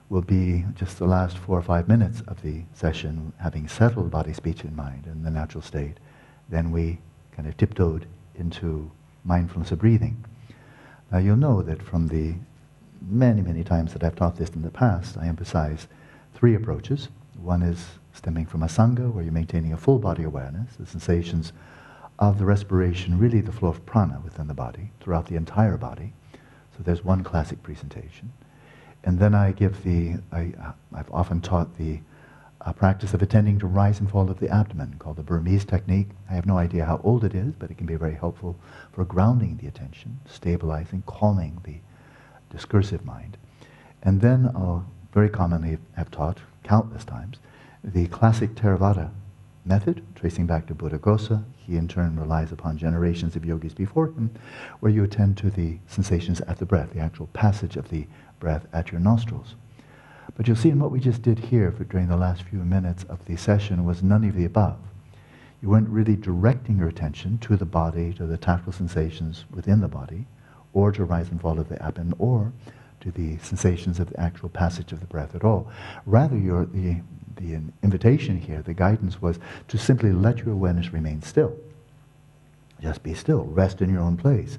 will 0.09 0.21
be 0.21 0.65
just 0.75 0.97
the 0.99 1.05
last 1.05 1.37
four 1.37 1.57
or 1.57 1.61
five 1.61 1.87
minutes 1.87 2.21
of 2.27 2.41
the 2.41 2.63
session, 2.73 3.31
having 3.39 3.67
settled 3.67 4.11
body, 4.11 4.33
speech, 4.33 4.63
and 4.63 4.75
mind 4.75 5.07
in 5.07 5.23
the 5.23 5.31
natural 5.31 5.61
state. 5.61 5.97
Then 6.49 6.71
we 6.71 6.99
kind 7.31 7.47
of 7.47 7.55
tiptoed 7.55 8.05
into 8.35 8.91
mindfulness 9.23 9.71
of 9.71 9.79
breathing. 9.79 10.25
Now 11.11 11.19
you'll 11.19 11.37
know 11.37 11.61
that 11.61 11.81
from 11.81 12.07
the 12.07 12.35
many, 13.01 13.41
many 13.41 13.63
times 13.63 13.93
that 13.93 14.03
I've 14.03 14.15
taught 14.15 14.35
this 14.35 14.49
in 14.49 14.61
the 14.61 14.69
past, 14.69 15.17
I 15.17 15.27
emphasize 15.27 15.87
three 16.33 16.55
approaches. 16.55 17.07
One 17.41 17.61
is 17.61 17.85
stemming 18.13 18.45
from 18.45 18.61
Asanga, 18.61 19.11
where 19.11 19.23
you're 19.23 19.33
maintaining 19.33 19.73
a 19.73 19.77
full 19.77 19.97
body 19.97 20.23
awareness, 20.23 20.75
the 20.75 20.85
sensations 20.85 21.53
of 22.19 22.37
the 22.37 22.45
respiration, 22.45 23.17
really 23.17 23.41
the 23.41 23.51
flow 23.51 23.69
of 23.69 23.85
prana 23.85 24.21
within 24.23 24.47
the 24.47 24.53
body, 24.53 24.91
throughout 24.99 25.25
the 25.27 25.35
entire 25.35 25.77
body. 25.77 26.13
There's 26.83 27.03
one 27.03 27.23
classic 27.23 27.63
presentation. 27.63 28.33
And 29.03 29.19
then 29.19 29.33
I 29.33 29.51
give 29.51 29.83
the, 29.83 30.17
I, 30.31 30.53
have 30.95 31.11
often 31.11 31.41
taught 31.41 31.77
the 31.77 31.99
uh, 32.65 32.73
practice 32.73 33.13
of 33.13 33.21
attending 33.21 33.57
to 33.59 33.67
rise 33.67 33.99
and 33.99 34.09
fall 34.09 34.29
of 34.29 34.39
the 34.39 34.49
abdomen, 34.49 34.95
called 34.99 35.17
the 35.17 35.23
Burmese 35.23 35.65
technique. 35.65 36.09
I 36.29 36.33
have 36.33 36.45
no 36.45 36.57
idea 36.57 36.85
how 36.85 37.01
old 37.03 37.23
it 37.23 37.33
is, 37.33 37.53
but 37.57 37.71
it 37.71 37.77
can 37.77 37.87
be 37.87 37.95
very 37.95 38.13
helpful 38.13 38.55
for 38.91 39.03
grounding 39.03 39.57
the 39.57 39.67
attention, 39.67 40.19
stabilizing, 40.27 41.03
calming 41.07 41.61
the 41.63 41.77
discursive 42.55 43.03
mind. 43.03 43.37
And 44.03 44.21
then 44.21 44.51
I'll 44.55 44.85
very 45.13 45.29
commonly 45.29 45.77
have 45.95 46.11
taught, 46.11 46.39
countless 46.63 47.03
times, 47.03 47.39
the 47.83 48.07
classic 48.07 48.53
Theravada 48.55 49.09
method, 49.65 50.03
tracing 50.15 50.45
back 50.45 50.67
to 50.67 50.75
Buddhaghosa. 50.75 51.43
He 51.71 51.77
in 51.77 51.87
turn 51.87 52.19
relies 52.19 52.51
upon 52.51 52.77
generations 52.77 53.37
of 53.37 53.45
yogis 53.45 53.73
before 53.73 54.07
him, 54.07 54.29
where 54.81 54.91
you 54.91 55.05
attend 55.05 55.37
to 55.37 55.49
the 55.49 55.77
sensations 55.87 56.41
at 56.41 56.57
the 56.57 56.65
breath, 56.65 56.91
the 56.91 56.99
actual 56.99 57.27
passage 57.27 57.77
of 57.77 57.87
the 57.87 58.07
breath 58.41 58.67
at 58.73 58.91
your 58.91 58.99
nostrils. 58.99 59.55
But 60.35 60.47
you'll 60.47 60.57
see 60.57 60.67
in 60.67 60.79
what 60.79 60.91
we 60.91 60.99
just 60.99 61.21
did 61.21 61.39
here 61.39 61.71
for, 61.71 61.85
during 61.85 62.09
the 62.09 62.17
last 62.17 62.43
few 62.43 62.59
minutes 62.59 63.05
of 63.05 63.23
the 63.23 63.37
session 63.37 63.85
was 63.85 64.03
none 64.03 64.25
of 64.25 64.35
the 64.35 64.43
above. 64.43 64.79
You 65.61 65.69
weren't 65.69 65.87
really 65.87 66.17
directing 66.17 66.77
your 66.77 66.89
attention 66.89 67.37
to 67.37 67.55
the 67.55 67.63
body, 67.63 68.11
to 68.15 68.27
the 68.27 68.35
tactile 68.35 68.73
sensations 68.73 69.45
within 69.49 69.79
the 69.79 69.87
body, 69.87 70.25
or 70.73 70.91
to 70.91 71.05
rise 71.05 71.29
and 71.29 71.39
fall 71.39 71.57
of 71.57 71.69
the 71.69 71.81
abdomen, 71.81 72.15
or 72.19 72.51
to 72.99 73.11
the 73.11 73.37
sensations 73.37 73.97
of 73.97 74.09
the 74.09 74.19
actual 74.19 74.49
passage 74.49 74.91
of 74.91 74.99
the 74.99 75.05
breath 75.05 75.35
at 75.35 75.45
all. 75.45 75.71
Rather, 76.05 76.37
your, 76.37 76.65
the, 76.65 76.99
the 77.41 77.61
invitation 77.83 78.39
here, 78.39 78.61
the 78.61 78.73
guidance 78.73 79.21
was 79.21 79.39
to 79.67 79.77
simply 79.77 80.11
let 80.11 80.39
your 80.39 80.51
awareness 80.51 80.93
remain 80.93 81.21
still. 81.21 81.55
Just 82.81 83.03
be 83.03 83.13
still. 83.13 83.43
Rest 83.45 83.81
in 83.81 83.91
your 83.91 84.01
own 84.01 84.17
place. 84.17 84.57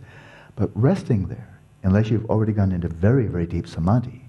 But 0.57 0.71
resting 0.75 1.27
there 1.29 1.53
unless 1.83 2.11
you've 2.11 2.31
already 2.31 2.53
gone 2.53 2.73
into 2.73 2.89
very, 2.89 3.27
very 3.27 3.47
deep 3.47 3.67
samadhi, 3.67 4.23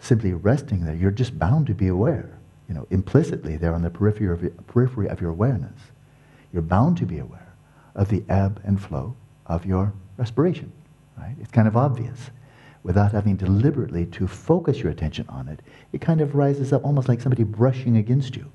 simply 0.00 0.32
resting 0.32 0.84
there, 0.84 0.94
you're 0.94 1.10
just 1.10 1.38
bound 1.38 1.66
to 1.66 1.74
be 1.74 1.88
aware, 1.88 2.30
you 2.68 2.74
know, 2.74 2.86
implicitly 2.90 3.56
there 3.56 3.74
on 3.74 3.82
the 3.82 3.90
periphery 3.90 4.30
of 4.30 4.42
your, 4.42 4.50
periphery 4.50 5.08
of 5.08 5.20
your 5.20 5.30
awareness. 5.30 5.78
You're 6.52 6.62
bound 6.62 6.96
to 6.98 7.06
be 7.06 7.18
aware 7.18 7.52
of 7.94 8.08
the 8.08 8.22
ebb 8.28 8.60
and 8.64 8.80
flow 8.80 9.14
of 9.46 9.64
your 9.66 9.92
respiration, 10.16 10.72
right? 11.18 11.34
It's 11.40 11.50
kind 11.50 11.68
of 11.68 11.76
obvious. 11.76 12.30
Without 12.82 13.12
having 13.12 13.36
deliberately 13.36 14.06
to 14.06 14.26
focus 14.26 14.78
your 14.78 14.90
attention 14.90 15.26
on 15.28 15.48
it, 15.48 15.60
it 15.92 16.00
kind 16.00 16.20
of 16.20 16.34
rises 16.34 16.72
up 16.72 16.84
almost 16.84 17.08
like 17.08 17.20
somebody 17.20 17.44
brushing 17.44 17.98
against 17.98 18.36
you. 18.36 18.50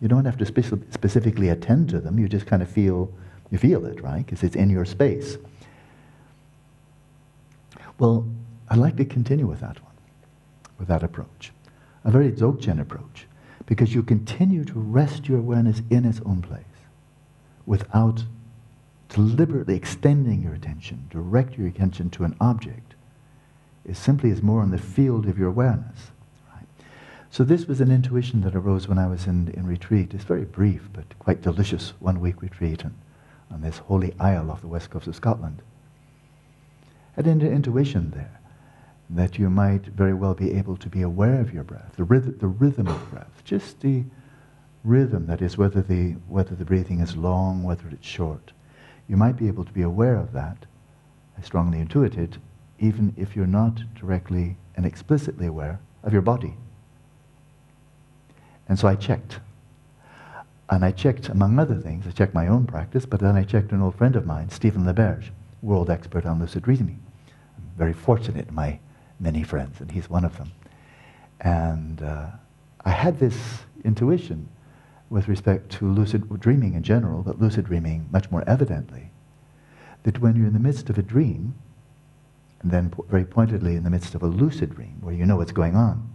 You 0.00 0.08
don't 0.08 0.24
have 0.24 0.36
to 0.38 0.46
spe- 0.46 0.92
specifically 0.92 1.48
attend 1.48 1.88
to 1.90 2.00
them. 2.00 2.18
You 2.18 2.28
just 2.28 2.46
kind 2.46 2.62
of 2.62 2.70
feel, 2.70 3.12
you 3.50 3.58
feel 3.58 3.86
it, 3.86 4.02
right? 4.02 4.24
Because 4.24 4.42
it's 4.42 4.56
in 4.56 4.70
your 4.70 4.84
space. 4.84 5.38
Well, 7.98 8.26
I'd 8.68 8.78
like 8.78 8.96
to 8.96 9.04
continue 9.04 9.46
with 9.46 9.60
that 9.60 9.82
one, 9.82 9.92
with 10.78 10.88
that 10.88 11.02
approach. 11.02 11.52
A 12.04 12.10
very 12.10 12.32
Dzogchen 12.32 12.80
approach, 12.80 13.26
because 13.66 13.94
you 13.94 14.02
continue 14.02 14.64
to 14.64 14.78
rest 14.78 15.28
your 15.28 15.38
awareness 15.38 15.82
in 15.90 16.04
its 16.04 16.20
own 16.24 16.40
place 16.42 16.64
without 17.66 18.24
deliberately 19.08 19.76
extending 19.76 20.42
your 20.42 20.54
attention, 20.54 21.06
direct 21.10 21.58
your 21.58 21.66
attention 21.66 22.10
to 22.10 22.24
an 22.24 22.34
object. 22.40 22.89
It 23.84 23.96
simply 23.96 24.30
is 24.30 24.42
more 24.42 24.62
in 24.62 24.70
the 24.70 24.78
field 24.78 25.26
of 25.26 25.38
your 25.38 25.48
awareness. 25.48 26.10
Right? 26.54 26.66
So 27.30 27.44
this 27.44 27.66
was 27.66 27.80
an 27.80 27.90
intuition 27.90 28.42
that 28.42 28.54
arose 28.54 28.88
when 28.88 28.98
I 28.98 29.06
was 29.06 29.26
in, 29.26 29.48
in 29.48 29.66
retreat. 29.66 30.14
It's 30.14 30.24
very 30.24 30.44
brief, 30.44 30.88
but 30.92 31.18
quite 31.18 31.42
delicious 31.42 31.94
one-week 32.00 32.42
retreat 32.42 32.84
on, 32.84 32.94
on 33.50 33.60
this 33.60 33.78
holy 33.78 34.14
isle 34.20 34.50
off 34.50 34.60
the 34.60 34.68
west 34.68 34.90
coast 34.90 35.06
of 35.06 35.16
Scotland 35.16 35.62
had 37.16 37.26
an 37.26 37.42
intuition 37.42 38.10
there 38.12 38.40
that 39.10 39.38
you 39.38 39.50
might 39.50 39.84
very 39.86 40.14
well 40.14 40.34
be 40.34 40.52
able 40.52 40.76
to 40.76 40.88
be 40.88 41.02
aware 41.02 41.40
of 41.40 41.52
your 41.52 41.64
breath, 41.64 41.92
the, 41.96 42.04
rhythm, 42.04 42.36
the 42.38 42.46
rhythm 42.46 42.86
of 42.86 43.10
breath, 43.10 43.42
just 43.44 43.80
the 43.80 44.04
rhythm, 44.84 45.26
that 45.26 45.42
is, 45.42 45.58
whether 45.58 45.82
the, 45.82 46.12
whether 46.28 46.54
the 46.54 46.64
breathing 46.64 47.00
is 47.00 47.16
long, 47.16 47.64
whether 47.64 47.88
it's 47.90 48.06
short. 48.06 48.52
You 49.08 49.16
might 49.16 49.36
be 49.36 49.48
able 49.48 49.64
to 49.64 49.72
be 49.72 49.82
aware 49.82 50.16
of 50.16 50.32
that, 50.32 50.64
I 51.36 51.42
strongly 51.42 51.80
intuited, 51.80 52.38
even 52.80 53.14
if 53.16 53.36
you're 53.36 53.46
not 53.46 53.82
directly 53.94 54.56
and 54.74 54.84
explicitly 54.84 55.46
aware 55.46 55.78
of 56.02 56.12
your 56.12 56.22
body. 56.22 56.54
And 58.68 58.78
so 58.78 58.88
I 58.88 58.96
checked. 58.96 59.38
And 60.70 60.84
I 60.84 60.90
checked, 60.90 61.28
among 61.28 61.58
other 61.58 61.76
things, 61.76 62.06
I 62.06 62.10
checked 62.10 62.34
my 62.34 62.46
own 62.46 62.66
practice, 62.66 63.04
but 63.04 63.20
then 63.20 63.36
I 63.36 63.44
checked 63.44 63.72
an 63.72 63.82
old 63.82 63.96
friend 63.96 64.16
of 64.16 64.24
mine, 64.26 64.50
Stephen 64.50 64.84
LaBerge 64.84 65.30
world 65.62 65.90
expert 65.90 66.24
on 66.24 66.40
lucid 66.40 66.62
dreaming. 66.62 67.02
I'm 67.58 67.70
very 67.76 67.92
fortunate 67.92 68.48
in 68.48 68.54
my 68.54 68.78
many 69.18 69.42
friends, 69.42 69.80
and 69.80 69.90
he's 69.90 70.08
one 70.08 70.24
of 70.24 70.38
them. 70.38 70.52
And 71.40 72.02
uh, 72.02 72.28
I 72.84 72.90
had 72.90 73.18
this 73.18 73.36
intuition 73.84 74.48
with 75.10 75.28
respect 75.28 75.70
to 75.72 75.90
lucid 75.90 76.40
dreaming 76.40 76.74
in 76.74 76.82
general, 76.82 77.22
but 77.22 77.40
lucid 77.40 77.66
dreaming 77.66 78.08
much 78.10 78.30
more 78.30 78.44
evidently, 78.46 79.10
that 80.04 80.20
when 80.20 80.36
you're 80.36 80.46
in 80.46 80.52
the 80.54 80.60
midst 80.60 80.88
of 80.88 80.96
a 80.96 81.02
dream, 81.02 81.54
and 82.62 82.70
then 82.70 82.92
very 83.08 83.24
pointedly 83.24 83.76
in 83.76 83.84
the 83.84 83.90
midst 83.90 84.14
of 84.14 84.22
a 84.22 84.26
lucid 84.26 84.74
dream, 84.74 84.98
where 85.00 85.14
you 85.14 85.24
know 85.24 85.36
what's 85.36 85.52
going 85.52 85.76
on, 85.76 86.08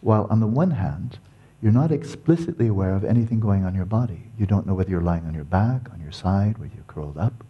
while 0.00 0.26
on 0.30 0.40
the 0.40 0.46
one 0.46 0.72
hand, 0.72 1.18
you're 1.62 1.72
not 1.72 1.92
explicitly 1.92 2.66
aware 2.66 2.94
of 2.94 3.04
anything 3.04 3.38
going 3.38 3.64
on 3.64 3.74
your 3.74 3.84
body. 3.84 4.30
You 4.38 4.46
don't 4.46 4.66
know 4.66 4.74
whether 4.74 4.90
you're 4.90 5.02
lying 5.02 5.26
on 5.26 5.34
your 5.34 5.44
back, 5.44 5.90
on 5.92 6.00
your 6.00 6.12
side, 6.12 6.58
whether 6.58 6.72
you're 6.74 6.84
curled 6.84 7.18
up, 7.18 7.44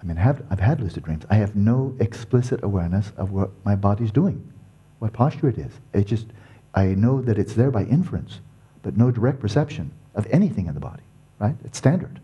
I 0.00 0.06
mean, 0.06 0.16
have, 0.16 0.42
I've 0.50 0.60
had 0.60 0.80
lucid 0.80 1.04
dreams. 1.04 1.24
I 1.28 1.36
have 1.36 1.56
no 1.56 1.94
explicit 1.98 2.62
awareness 2.62 3.12
of 3.16 3.32
what 3.32 3.50
my 3.64 3.74
body's 3.74 4.12
doing, 4.12 4.52
what 5.00 5.12
posture 5.12 5.48
it 5.48 5.58
is. 5.58 5.72
It 5.92 6.06
just, 6.06 6.26
I 6.74 6.86
know 6.86 7.20
that 7.22 7.38
it's 7.38 7.54
there 7.54 7.70
by 7.70 7.84
inference, 7.84 8.40
but 8.82 8.96
no 8.96 9.10
direct 9.10 9.40
perception 9.40 9.90
of 10.14 10.26
anything 10.30 10.66
in 10.66 10.74
the 10.74 10.80
body, 10.80 11.02
right? 11.38 11.56
It's 11.64 11.78
standard. 11.78 12.20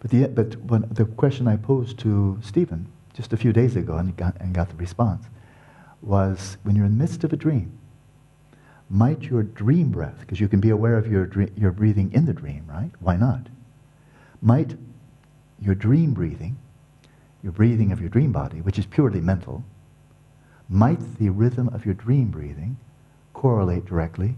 But 0.00 0.10
the, 0.10 0.26
but 0.28 0.56
when 0.64 0.88
the 0.90 1.04
question 1.04 1.46
I 1.46 1.56
posed 1.56 1.98
to 2.00 2.38
Stephen 2.42 2.88
just 3.14 3.32
a 3.32 3.36
few 3.36 3.52
days 3.52 3.76
ago 3.76 3.96
and 3.96 4.16
got, 4.16 4.36
and 4.40 4.54
got 4.54 4.70
the 4.70 4.76
response 4.76 5.26
was 6.00 6.56
when 6.62 6.74
you're 6.74 6.86
in 6.86 6.98
the 6.98 7.02
midst 7.02 7.24
of 7.24 7.32
a 7.32 7.36
dream, 7.36 7.78
might 8.88 9.22
your 9.22 9.42
dream 9.42 9.90
breath, 9.90 10.20
because 10.20 10.40
you 10.40 10.48
can 10.48 10.60
be 10.60 10.70
aware 10.70 10.96
of 10.96 11.06
your, 11.06 11.30
your 11.56 11.70
breathing 11.70 12.12
in 12.12 12.26
the 12.26 12.32
dream, 12.32 12.64
right? 12.68 12.90
Why 13.00 13.16
not? 13.16 13.48
Might 14.40 14.76
your 15.60 15.74
dream 15.74 16.12
breathing, 16.12 16.58
your 17.42 17.52
breathing 17.52 17.92
of 17.92 18.00
your 18.00 18.10
dream 18.10 18.32
body, 18.32 18.60
which 18.60 18.78
is 18.78 18.86
purely 18.86 19.20
mental, 19.20 19.64
might 20.68 21.18
the 21.18 21.30
rhythm 21.30 21.68
of 21.68 21.84
your 21.84 21.94
dream 21.94 22.28
breathing 22.28 22.76
correlate 23.32 23.84
directly 23.84 24.36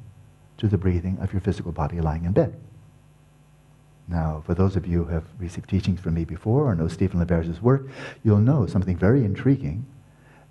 to 0.58 0.68
the 0.68 0.78
breathing 0.78 1.18
of 1.18 1.32
your 1.32 1.40
physical 1.40 1.72
body 1.72 2.00
lying 2.00 2.24
in 2.24 2.32
bed? 2.32 2.54
Now, 4.06 4.42
for 4.44 4.54
those 4.54 4.76
of 4.76 4.86
you 4.86 5.04
who 5.04 5.12
have 5.12 5.24
received 5.38 5.68
teachings 5.68 6.00
from 6.00 6.14
me 6.14 6.24
before 6.24 6.64
or 6.64 6.74
know 6.74 6.88
Stephen 6.88 7.20
LaBerge's 7.20 7.62
work, 7.62 7.88
you'll 8.22 8.38
know 8.38 8.66
something 8.66 8.96
very 8.96 9.24
intriguing 9.24 9.86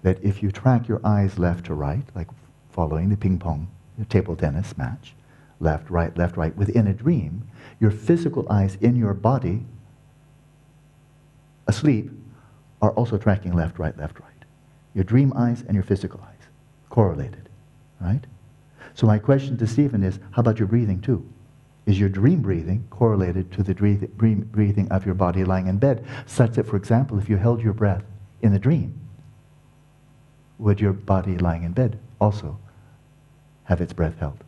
that 0.02 0.24
if 0.24 0.42
you 0.42 0.52
track 0.52 0.88
your 0.88 1.00
eyes 1.04 1.38
left 1.38 1.66
to 1.66 1.74
right, 1.74 2.04
like 2.16 2.28
following 2.72 3.10
the 3.10 3.18
ping 3.18 3.38
pong 3.40 3.68
table 4.10 4.36
tennis 4.36 4.78
match, 4.78 5.14
left, 5.60 5.90
right, 5.90 6.18
left, 6.18 6.36
right, 6.36 6.56
within 6.58 6.88
a 6.88 6.94
dream, 6.94 7.48
your 7.80 7.92
physical 7.92 8.52
eyes 8.52 8.76
in 8.82 8.96
your 8.96 9.14
body 9.14 9.66
asleep 11.68 12.12
are 12.82 12.92
also 12.92 13.18
tracking 13.18 13.54
left, 13.54 13.80
right, 13.80 13.98
left, 13.98 14.20
right. 14.20 14.30
Your 14.94 15.04
dream 15.04 15.32
eyes 15.36 15.64
and 15.68 15.76
your 15.76 15.84
physical 15.84 16.20
eyes, 16.22 16.48
correlated, 16.90 17.50
right? 18.02 18.22
So 18.96 19.08
my 19.08 19.20
question 19.20 19.58
to 19.58 19.68
Stephen 19.68 20.04
is, 20.04 20.20
how 20.32 20.42
about 20.42 20.60
your 20.60 20.68
breathing 20.68 21.02
too? 21.02 21.26
Is 21.86 22.00
your 22.00 22.10
dream 22.10 22.42
breathing 22.42 22.88
correlated 22.90 23.52
to 23.54 23.64
the 23.64 23.74
breathing 23.74 24.88
of 24.90 25.06
your 25.06 25.16
body 25.16 25.44
lying 25.44 25.68
in 25.68 25.78
bed? 25.78 26.06
Such 26.26 26.52
that, 26.52 26.66
for 26.68 26.78
example, 26.78 27.20
if 27.20 27.30
you 27.30 27.36
held 27.38 27.62
your 27.62 27.74
breath 27.74 28.04
in 28.42 28.54
the 28.54 28.60
dream, 28.60 29.00
would 30.60 30.80
your 30.80 30.94
body 30.94 31.38
lying 31.38 31.64
in 31.64 31.74
bed 31.74 32.00
also 32.22 32.58
have 33.66 33.82
its 33.82 33.92
breath 33.92 34.18
held? 34.20 34.44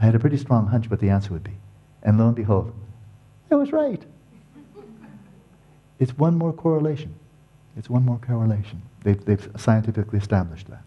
I 0.00 0.06
had 0.06 0.14
a 0.14 0.18
pretty 0.18 0.38
strong 0.38 0.68
hunch 0.68 0.88
what 0.88 1.00
the 1.00 1.10
answer 1.10 1.32
would 1.32 1.44
be. 1.44 1.56
And 2.02 2.18
lo 2.18 2.28
and 2.28 2.36
behold, 2.36 2.72
I 3.50 3.56
was 3.56 3.72
right. 3.72 4.02
It's 5.98 6.16
one 6.16 6.38
more 6.38 6.52
correlation. 6.52 7.14
It's 7.76 7.90
one 7.90 8.04
more 8.04 8.18
correlation. 8.18 8.80
They've, 9.02 9.22
they've 9.24 9.50
scientifically 9.56 10.18
established 10.18 10.68
that. 10.68 10.84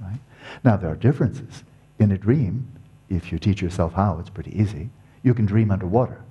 Right? 0.00 0.18
Now, 0.64 0.76
there 0.76 0.90
are 0.90 0.96
differences. 0.96 1.62
In 1.98 2.12
a 2.12 2.18
dream, 2.18 2.68
if 3.08 3.32
you 3.32 3.38
teach 3.38 3.62
yourself 3.62 3.94
how, 3.94 4.18
it's 4.18 4.30
pretty 4.30 4.58
easy. 4.58 4.90
You 5.22 5.34
can 5.34 5.46
dream 5.46 5.70
underwater. 5.70 6.22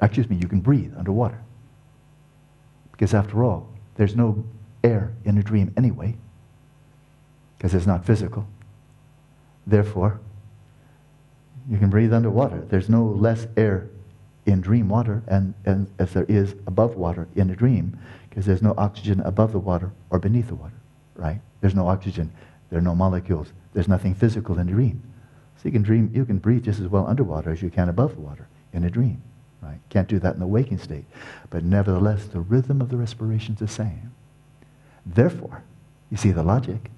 Excuse 0.00 0.28
me, 0.28 0.36
you 0.36 0.48
can 0.48 0.60
breathe 0.60 0.92
underwater. 0.96 1.40
Because 2.92 3.14
after 3.14 3.44
all, 3.44 3.68
there's 3.96 4.16
no 4.16 4.44
air 4.82 5.12
in 5.24 5.38
a 5.38 5.42
dream 5.42 5.72
anyway, 5.76 6.16
because 7.56 7.74
it's 7.74 7.86
not 7.86 8.04
physical. 8.04 8.46
Therefore, 9.66 10.20
you 11.68 11.78
can 11.78 11.90
breathe 11.90 12.12
underwater. 12.12 12.64
There's 12.68 12.88
no 12.88 13.04
less 13.04 13.46
air 13.56 13.88
in 14.46 14.60
dream 14.60 14.88
water 14.88 15.22
and, 15.26 15.54
and 15.64 15.90
as 15.98 16.12
there 16.12 16.24
is 16.24 16.54
above 16.66 16.94
water 16.94 17.26
in 17.34 17.50
a 17.50 17.56
dream, 17.56 17.98
because 18.28 18.46
there's 18.46 18.62
no 18.62 18.74
oxygen 18.78 19.20
above 19.20 19.52
the 19.52 19.58
water 19.58 19.90
or 20.10 20.18
beneath 20.18 20.48
the 20.48 20.54
water, 20.54 20.76
right? 21.16 21.40
There's 21.60 21.74
no 21.74 21.88
oxygen. 21.88 22.32
There 22.70 22.78
are 22.78 22.82
no 22.82 22.94
molecules. 22.94 23.52
There's 23.72 23.88
nothing 23.88 24.14
physical 24.14 24.58
in 24.58 24.68
a 24.68 24.72
dream. 24.72 25.02
So 25.56 25.62
you 25.64 25.72
can 25.72 25.82
dream, 25.82 26.10
you 26.12 26.24
can 26.24 26.38
breathe 26.38 26.64
just 26.64 26.80
as 26.80 26.88
well 26.88 27.06
underwater 27.06 27.50
as 27.50 27.62
you 27.62 27.70
can 27.70 27.88
above 27.88 28.14
the 28.14 28.20
water 28.20 28.46
in 28.72 28.84
a 28.84 28.90
dream, 28.90 29.22
right? 29.62 29.78
Can't 29.88 30.08
do 30.08 30.18
that 30.18 30.34
in 30.34 30.40
the 30.40 30.46
waking 30.46 30.78
state. 30.78 31.04
But 31.50 31.64
nevertheless, 31.64 32.26
the 32.26 32.40
rhythm 32.40 32.80
of 32.80 32.90
the 32.90 32.96
respiration 32.96 33.54
is 33.54 33.60
the 33.60 33.68
same. 33.68 34.12
Therefore, 35.04 35.62
you 36.10 36.16
see 36.16 36.32
the 36.32 36.42
logic. 36.42 36.90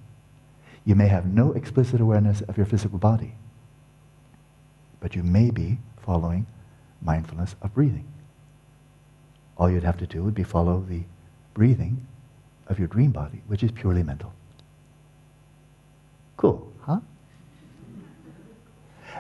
You 0.84 0.94
may 0.94 1.08
have 1.08 1.26
no 1.26 1.52
explicit 1.52 2.00
awareness 2.00 2.40
of 2.42 2.56
your 2.56 2.66
physical 2.66 2.98
body, 2.98 3.34
but 5.00 5.14
you 5.14 5.22
may 5.22 5.50
be 5.50 5.78
following 6.02 6.46
mindfulness 7.02 7.54
of 7.62 7.74
breathing. 7.74 8.06
All 9.56 9.70
you'd 9.70 9.82
have 9.82 9.98
to 9.98 10.06
do 10.06 10.22
would 10.22 10.34
be 10.34 10.44
follow 10.44 10.84
the 10.88 11.02
breathing 11.52 12.06
of 12.68 12.78
your 12.78 12.88
dream 12.88 13.10
body, 13.10 13.42
which 13.46 13.62
is 13.62 13.70
purely 13.70 14.02
mental. 14.02 14.32
Cool, 16.36 16.72
huh? 16.82 17.00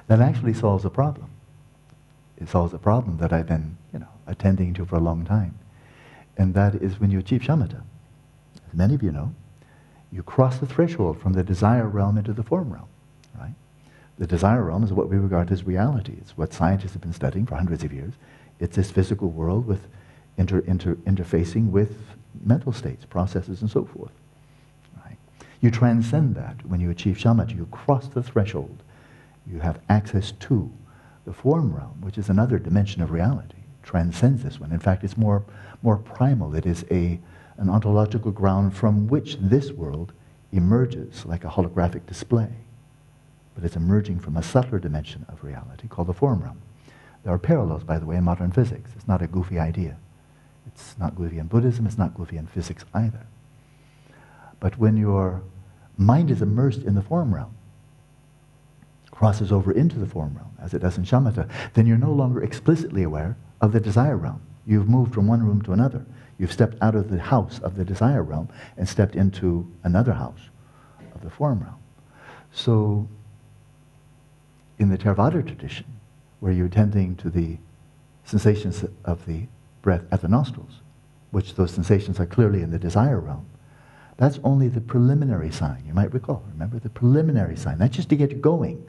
That 0.08 0.20
actually 0.20 0.54
solves 0.54 0.84
a 0.84 0.90
problem. 0.90 1.30
It 2.38 2.48
solves 2.48 2.74
a 2.74 2.78
problem 2.78 3.18
that 3.18 3.32
I've 3.32 3.46
been, 3.46 3.76
you 3.92 3.98
know, 3.98 4.08
attending 4.26 4.74
to 4.74 4.84
for 4.84 4.96
a 4.96 5.00
long 5.00 5.24
time. 5.24 5.58
And 6.36 6.54
that 6.54 6.76
is 6.76 7.00
when 7.00 7.10
you 7.10 7.18
achieve 7.18 7.42
shamatha. 7.42 7.82
As 8.68 8.74
many 8.74 8.94
of 8.94 9.02
you 9.02 9.12
know, 9.12 9.34
you 10.10 10.22
cross 10.22 10.58
the 10.58 10.66
threshold 10.66 11.20
from 11.20 11.34
the 11.34 11.42
desire 11.42 11.86
realm 11.86 12.16
into 12.16 12.32
the 12.32 12.42
form 12.42 12.72
realm, 12.72 12.88
right? 13.38 13.54
The 14.18 14.26
desire 14.26 14.64
realm 14.64 14.82
is 14.82 14.92
what 14.92 15.08
we 15.08 15.16
regard 15.16 15.52
as 15.52 15.64
reality. 15.64 16.14
It's 16.20 16.36
what 16.36 16.52
scientists 16.52 16.92
have 16.92 17.02
been 17.02 17.12
studying 17.12 17.44
for 17.44 17.56
hundreds 17.56 17.84
of 17.84 17.92
years. 17.92 18.14
It's 18.60 18.76
this 18.76 18.90
physical 18.90 19.28
world 19.28 19.66
with 19.66 19.86
inter, 20.38 20.60
inter, 20.60 20.94
interfacing 20.94 21.70
with 21.70 21.96
mental 22.44 22.72
states, 22.72 23.04
processes, 23.04 23.60
and 23.60 23.70
so 23.70 23.84
forth. 23.84 24.12
Right? 25.04 25.16
You 25.60 25.70
transcend 25.70 26.34
that 26.36 26.64
when 26.66 26.80
you 26.80 26.90
achieve 26.90 27.16
shamatha. 27.16 27.54
You 27.54 27.66
cross 27.66 28.08
the 28.08 28.22
threshold. 28.22 28.82
You 29.50 29.60
have 29.60 29.80
access 29.88 30.32
to 30.32 30.70
the 31.24 31.32
form 31.32 31.74
realm, 31.74 32.00
which 32.00 32.18
is 32.18 32.28
another 32.28 32.58
dimension 32.58 33.02
of 33.02 33.10
reality. 33.10 33.56
Transcends 33.82 34.42
this 34.42 34.60
one. 34.60 34.72
In 34.72 34.78
fact, 34.78 35.04
it's 35.04 35.16
more, 35.16 35.44
more 35.82 35.96
primal. 35.96 36.54
It 36.54 36.66
is 36.66 36.84
a, 36.90 37.18
an 37.56 37.70
ontological 37.70 38.30
ground 38.30 38.76
from 38.76 39.08
which 39.08 39.36
this 39.40 39.72
world 39.72 40.12
emerges 40.52 41.24
like 41.26 41.44
a 41.44 41.48
holographic 41.48 42.06
display 42.06 42.50
but 43.58 43.64
it's 43.64 43.74
emerging 43.74 44.20
from 44.20 44.36
a 44.36 44.42
subtler 44.42 44.78
dimension 44.78 45.26
of 45.28 45.42
reality 45.42 45.88
called 45.88 46.06
the 46.06 46.14
form 46.14 46.40
realm. 46.40 46.62
There 47.24 47.32
are 47.32 47.38
parallels, 47.40 47.82
by 47.82 47.98
the 47.98 48.06
way, 48.06 48.14
in 48.14 48.22
modern 48.22 48.52
physics. 48.52 48.92
It's 48.94 49.08
not 49.08 49.20
a 49.20 49.26
goofy 49.26 49.58
idea. 49.58 49.96
It's 50.68 50.96
not 50.96 51.16
goofy 51.16 51.38
in 51.38 51.48
Buddhism, 51.48 51.84
it's 51.84 51.98
not 51.98 52.14
goofy 52.14 52.36
in 52.36 52.46
physics 52.46 52.84
either. 52.94 53.26
But 54.60 54.78
when 54.78 54.96
your 54.96 55.42
mind 55.96 56.30
is 56.30 56.40
immersed 56.40 56.82
in 56.82 56.94
the 56.94 57.02
form 57.02 57.34
realm, 57.34 57.52
crosses 59.18 59.50
over 59.50 59.72
into 59.72 59.98
the 59.98 60.06
form 60.06 60.32
realm, 60.36 60.56
as 60.62 60.74
it 60.74 60.78
does 60.78 60.96
in 60.96 61.02
shamatha, 61.02 61.48
then 61.74 61.88
you're 61.88 61.98
no 61.98 62.12
longer 62.12 62.40
explicitly 62.40 63.02
aware 63.02 63.36
of 63.60 63.72
the 63.72 63.80
desire 63.80 64.16
realm. 64.16 64.40
You've 64.64 64.88
moved 64.88 65.12
from 65.12 65.26
one 65.26 65.42
room 65.42 65.60
to 65.62 65.72
another. 65.72 66.06
You've 66.38 66.52
stepped 66.52 66.76
out 66.80 66.94
of 66.94 67.10
the 67.10 67.18
house 67.18 67.58
of 67.58 67.74
the 67.74 67.84
desire 67.84 68.22
realm 68.22 68.48
and 68.76 68.88
stepped 68.88 69.16
into 69.16 69.68
another 69.82 70.12
house 70.12 70.50
of 71.16 71.22
the 71.22 71.30
form 71.30 71.58
realm. 71.64 71.80
So 72.52 73.08
in 74.78 74.88
the 74.88 74.96
Theravada 74.96 75.44
tradition, 75.44 75.86
where 76.38 76.52
you're 76.52 76.68
tending 76.68 77.16
to 77.16 77.28
the 77.28 77.58
sensations 78.22 78.84
of 79.04 79.26
the 79.26 79.48
breath 79.82 80.04
at 80.12 80.22
the 80.22 80.28
nostrils, 80.28 80.80
which 81.32 81.56
those 81.56 81.72
sensations 81.72 82.20
are 82.20 82.26
clearly 82.26 82.62
in 82.62 82.70
the 82.70 82.78
desire 82.78 83.18
realm, 83.18 83.46
that's 84.16 84.38
only 84.44 84.68
the 84.68 84.80
preliminary 84.80 85.50
sign. 85.50 85.82
You 85.88 85.92
might 85.92 86.14
recall, 86.14 86.44
remember 86.52 86.78
the 86.78 86.88
preliminary 86.88 87.56
sign. 87.56 87.78
That's 87.78 87.96
just 87.96 88.10
to 88.10 88.16
get 88.16 88.30
you 88.30 88.36
going. 88.36 88.88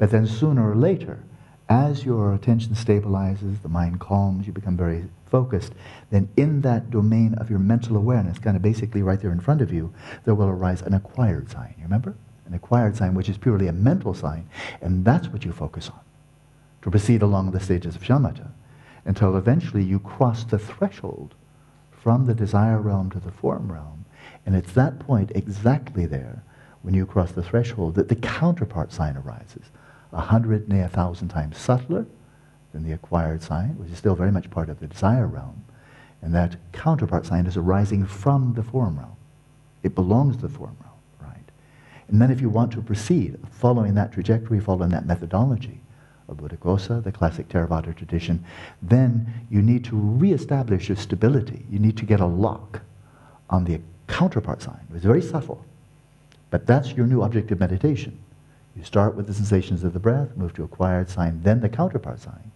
But 0.00 0.10
then 0.10 0.26
sooner 0.26 0.68
or 0.68 0.74
later, 0.74 1.22
as 1.68 2.04
your 2.04 2.34
attention 2.34 2.74
stabilizes, 2.74 3.62
the 3.62 3.68
mind 3.68 4.00
calms, 4.00 4.48
you 4.48 4.52
become 4.52 4.76
very 4.76 5.04
focused, 5.30 5.74
then 6.10 6.28
in 6.36 6.62
that 6.62 6.90
domain 6.90 7.34
of 7.34 7.48
your 7.48 7.60
mental 7.60 7.96
awareness, 7.96 8.40
kind 8.40 8.56
of 8.56 8.62
basically 8.62 9.04
right 9.04 9.20
there 9.20 9.30
in 9.30 9.38
front 9.38 9.62
of 9.62 9.72
you, 9.72 9.94
there 10.24 10.34
will 10.34 10.48
arise 10.48 10.82
an 10.82 10.94
acquired 10.94 11.48
sign. 11.48 11.74
You 11.78 11.84
remember? 11.84 12.16
an 12.50 12.56
acquired 12.56 12.96
sign, 12.96 13.14
which 13.14 13.28
is 13.28 13.38
purely 13.38 13.68
a 13.68 13.72
mental 13.72 14.12
sign, 14.12 14.48
and 14.80 15.04
that's 15.04 15.28
what 15.28 15.44
you 15.44 15.52
focus 15.52 15.88
on 15.88 16.00
to 16.82 16.90
proceed 16.90 17.22
along 17.22 17.50
the 17.50 17.60
stages 17.60 17.94
of 17.94 18.02
shamatha 18.02 18.50
until 19.04 19.36
eventually 19.36 19.84
you 19.84 19.98
cross 20.00 20.44
the 20.44 20.58
threshold 20.58 21.34
from 21.90 22.26
the 22.26 22.34
desire 22.34 22.80
realm 22.80 23.10
to 23.10 23.20
the 23.20 23.30
form 23.30 23.70
realm. 23.70 24.04
And 24.44 24.56
it's 24.56 24.72
that 24.72 24.98
point 24.98 25.30
exactly 25.34 26.06
there, 26.06 26.42
when 26.82 26.94
you 26.94 27.06
cross 27.06 27.32
the 27.32 27.42
threshold, 27.42 27.94
that 27.94 28.08
the 28.08 28.16
counterpart 28.16 28.92
sign 28.92 29.16
arises. 29.16 29.70
A 30.12 30.20
hundred, 30.20 30.68
nay, 30.68 30.80
a 30.80 30.88
thousand 30.88 31.28
times 31.28 31.56
subtler 31.56 32.06
than 32.72 32.84
the 32.84 32.92
acquired 32.92 33.42
sign, 33.42 33.70
which 33.78 33.90
is 33.90 33.98
still 33.98 34.14
very 34.14 34.32
much 34.32 34.50
part 34.50 34.68
of 34.68 34.80
the 34.80 34.86
desire 34.86 35.26
realm. 35.26 35.64
And 36.22 36.34
that 36.34 36.56
counterpart 36.72 37.26
sign 37.26 37.46
is 37.46 37.56
arising 37.56 38.06
from 38.06 38.54
the 38.54 38.62
form 38.62 38.98
realm. 38.98 39.16
It 39.82 39.94
belongs 39.94 40.36
to 40.36 40.42
the 40.42 40.48
form 40.48 40.76
realm. 40.80 41.30
Right? 41.32 41.50
And 42.08 42.20
then 42.20 42.30
if 42.30 42.40
you 42.40 42.48
want 42.48 42.72
to 42.72 42.82
proceed 42.82 43.38
following 43.50 43.94
that 43.94 44.12
trajectory, 44.12 44.60
following 44.60 44.90
that 44.90 45.06
methodology 45.06 45.80
of 46.28 46.36
Buddhaghosa, 46.36 47.02
the 47.02 47.12
classic 47.12 47.48
Theravada 47.48 47.96
tradition, 47.96 48.44
then 48.82 49.32
you 49.50 49.62
need 49.62 49.84
to 49.86 49.96
reestablish 49.96 50.88
your 50.88 50.96
stability. 50.96 51.64
You 51.70 51.78
need 51.78 51.96
to 51.96 52.04
get 52.04 52.20
a 52.20 52.26
lock 52.26 52.82
on 53.48 53.64
the 53.64 53.80
counterpart 54.06 54.62
sign. 54.62 54.80
It's 54.94 55.04
very 55.04 55.22
subtle, 55.22 55.64
but 56.50 56.66
that's 56.66 56.92
your 56.92 57.06
new 57.06 57.22
object 57.22 57.50
of 57.50 57.60
meditation. 57.60 58.18
You 58.80 58.86
start 58.86 59.14
with 59.14 59.26
the 59.26 59.34
sensations 59.34 59.84
of 59.84 59.92
the 59.92 59.98
breath, 59.98 60.34
move 60.38 60.54
to 60.54 60.64
acquired 60.64 61.10
sign, 61.10 61.42
then 61.42 61.60
the 61.60 61.68
counterpart 61.68 62.18
sign. 62.18 62.50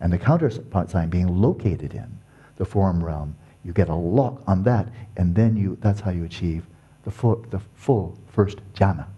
And 0.00 0.10
the 0.10 0.16
counterpart 0.16 0.88
sign 0.88 1.10
being 1.10 1.42
located 1.42 1.92
in 1.92 2.18
the 2.56 2.64
form 2.64 3.04
realm, 3.04 3.36
you 3.62 3.74
get 3.74 3.90
a 3.90 3.94
lock 3.94 4.42
on 4.46 4.62
that, 4.62 4.88
and 5.18 5.34
then 5.34 5.58
you, 5.58 5.76
that's 5.82 6.00
how 6.00 6.10
you 6.10 6.24
achieve 6.24 6.64
the 7.04 7.10
full, 7.10 7.44
the 7.50 7.60
full 7.74 8.16
first 8.28 8.60
jhana. 8.72 9.08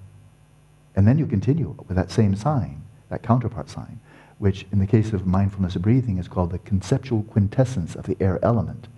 And 0.97 1.07
then 1.07 1.19
you 1.19 1.27
continue 1.27 1.77
with 1.87 1.97
that 1.97 2.11
same 2.11 2.35
sign, 2.35 2.83
that 3.09 3.23
counterpart 3.23 3.71
sign, 3.71 4.01
which 4.39 4.67
in 4.73 4.81
the 4.81 4.89
case 4.89 5.13
of 5.13 5.25
mindfulness 5.25 5.77
of 5.77 5.83
breathing 5.83 6.19
is 6.19 6.27
called 6.27 6.51
the 6.51 6.59
conceptual 6.59 7.23
quintessence 7.23 7.95
of 7.95 8.07
the 8.07 8.17
air 8.19 8.41
element. 8.45 8.89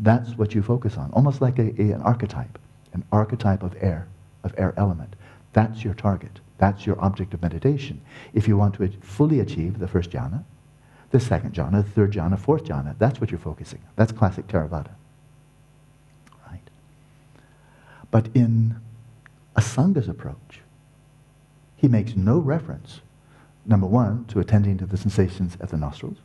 That's 0.00 0.38
what 0.38 0.54
you 0.54 0.62
focus 0.62 0.96
on, 0.96 1.10
almost 1.12 1.42
like 1.42 1.58
a, 1.58 1.74
a, 1.78 1.92
an 1.92 2.00
archetype, 2.00 2.58
an 2.94 3.04
archetype 3.12 3.62
of 3.62 3.76
air, 3.78 4.08
of 4.42 4.54
air 4.56 4.72
element. 4.78 5.16
That's 5.54 5.82
your 5.82 5.94
target. 5.94 6.40
That's 6.58 6.84
your 6.84 7.00
object 7.02 7.32
of 7.32 7.42
meditation. 7.42 8.02
If 8.34 8.46
you 8.46 8.58
want 8.58 8.74
to 8.74 8.88
fully 9.00 9.40
achieve 9.40 9.78
the 9.78 9.88
first 9.88 10.10
jhana, 10.10 10.44
the 11.10 11.20
second 11.20 11.54
jhana, 11.54 11.82
the 11.82 11.90
third 11.90 12.12
jhana, 12.12 12.38
fourth 12.38 12.64
jhana, 12.64 12.94
that's 12.98 13.20
what 13.20 13.30
you're 13.30 13.40
focusing 13.40 13.80
on. 13.80 13.90
That's 13.96 14.12
classic 14.12 14.46
Theravada. 14.46 14.90
Right? 16.46 16.60
But 18.10 18.28
in 18.34 18.76
Asanga's 19.56 20.08
approach. 20.08 20.60
He 21.76 21.88
makes 21.88 22.16
no 22.16 22.38
reference, 22.38 23.00
number 23.66 23.86
one, 23.86 24.24
to 24.26 24.40
attending 24.40 24.78
to 24.78 24.86
the 24.86 24.96
sensations 24.96 25.56
at 25.60 25.68
the 25.68 25.76
nostrils, 25.76 26.18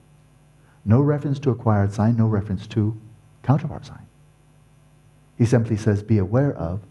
no 0.86 1.02
reference 1.02 1.40
to 1.40 1.52
acquired 1.52 1.94
sign, 1.94 2.18
no 2.18 2.28
reference 2.28 2.66
to 2.68 3.00
counterpart 3.44 3.86
sign. 3.86 4.06
He 5.38 5.46
simply 5.46 5.78
says, 5.78 6.02
be 6.02 6.18
aware 6.18 6.54
of 6.54 6.82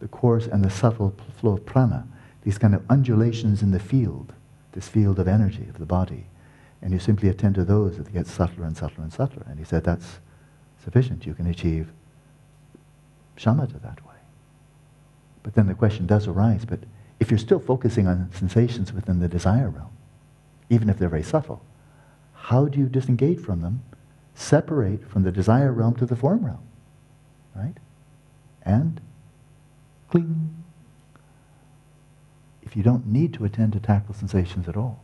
the 0.00 0.08
coarse 0.08 0.46
and 0.46 0.64
the 0.64 0.70
subtle 0.70 1.14
flow 1.40 1.54
of 1.54 1.66
prana, 1.66 2.06
these 2.42 2.58
kind 2.58 2.74
of 2.74 2.82
undulations 2.88 3.62
in 3.62 3.70
the 3.70 3.80
field, 3.80 4.32
this 4.72 4.88
field 4.88 5.18
of 5.18 5.28
energy 5.28 5.66
of 5.68 5.78
the 5.78 5.86
body. 5.86 6.26
And 6.80 6.92
you 6.92 6.98
simply 6.98 7.28
attend 7.28 7.56
to 7.56 7.64
those 7.64 7.96
that 7.96 8.12
get 8.12 8.26
subtler 8.26 8.64
and 8.64 8.76
subtler 8.76 9.02
and 9.02 9.12
subtler. 9.12 9.44
And 9.48 9.58
he 9.58 9.64
said 9.64 9.84
that's 9.84 10.20
sufficient. 10.82 11.26
You 11.26 11.34
can 11.34 11.46
achieve 11.46 11.92
shamatha 13.36 13.82
that 13.82 14.04
way. 14.06 14.14
But 15.42 15.54
then 15.54 15.66
the 15.66 15.74
question 15.74 16.06
does 16.06 16.26
arise, 16.26 16.64
but 16.64 16.80
if 17.20 17.30
you're 17.30 17.38
still 17.38 17.58
focusing 17.58 18.06
on 18.06 18.30
sensations 18.32 18.92
within 18.92 19.18
the 19.18 19.28
desire 19.28 19.70
realm, 19.70 19.90
even 20.70 20.88
if 20.88 20.98
they're 20.98 21.08
very 21.08 21.22
subtle, 21.22 21.62
how 22.34 22.66
do 22.66 22.78
you 22.78 22.86
disengage 22.86 23.40
from 23.40 23.62
them, 23.62 23.82
separate 24.34 25.08
from 25.08 25.22
the 25.22 25.32
desire 25.32 25.72
realm 25.72 25.94
to 25.96 26.06
the 26.06 26.16
form 26.16 26.44
realm? 26.44 26.62
Right? 27.54 27.74
And 28.62 29.00
cling. 30.10 30.54
If 32.62 32.76
you 32.76 32.82
don't 32.82 33.06
need 33.06 33.34
to 33.34 33.44
attend 33.44 33.72
to 33.72 33.80
tactile 33.80 34.14
sensations 34.14 34.68
at 34.68 34.76
all, 34.76 35.02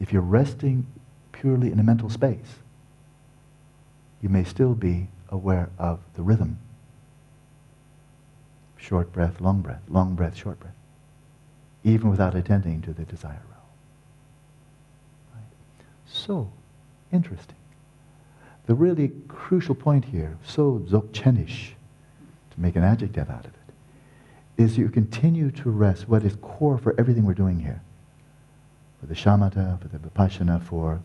if 0.00 0.12
you're 0.12 0.22
resting 0.22 0.86
purely 1.32 1.70
in 1.70 1.78
a 1.78 1.82
mental 1.82 2.10
space, 2.10 2.56
you 4.20 4.28
may 4.28 4.44
still 4.44 4.74
be 4.74 5.08
aware 5.28 5.70
of 5.78 6.00
the 6.14 6.22
rhythm. 6.22 6.58
Short 8.76 9.12
breath, 9.12 9.40
long 9.40 9.60
breath, 9.60 9.82
long 9.88 10.14
breath, 10.14 10.36
short 10.36 10.60
breath, 10.60 10.74
even 11.84 12.10
without 12.10 12.34
attending 12.34 12.82
to 12.82 12.92
the 12.92 13.04
desire 13.04 13.42
realm. 13.50 13.62
Right? 15.34 15.42
So, 16.06 16.50
interesting. 17.12 17.56
The 18.66 18.74
really 18.74 19.12
crucial 19.28 19.74
point 19.74 20.04
here, 20.06 20.36
so 20.44 20.82
dzogchenish, 20.86 21.75
to 22.56 22.60
make 22.60 22.74
an 22.74 22.82
adjective 22.82 23.30
out 23.30 23.44
of 23.44 23.52
it, 23.52 24.62
is 24.62 24.76
you 24.76 24.88
continue 24.88 25.50
to 25.50 25.70
rest 25.70 26.08
what 26.08 26.24
is 26.24 26.36
core 26.36 26.78
for 26.78 26.94
everything 26.98 27.24
we're 27.24 27.34
doing 27.34 27.60
here. 27.60 27.82
For 29.00 29.06
the 29.06 29.14
shamatha, 29.14 29.80
for 29.80 29.88
the 29.88 29.98
vipassana, 29.98 30.62
for 30.62 31.00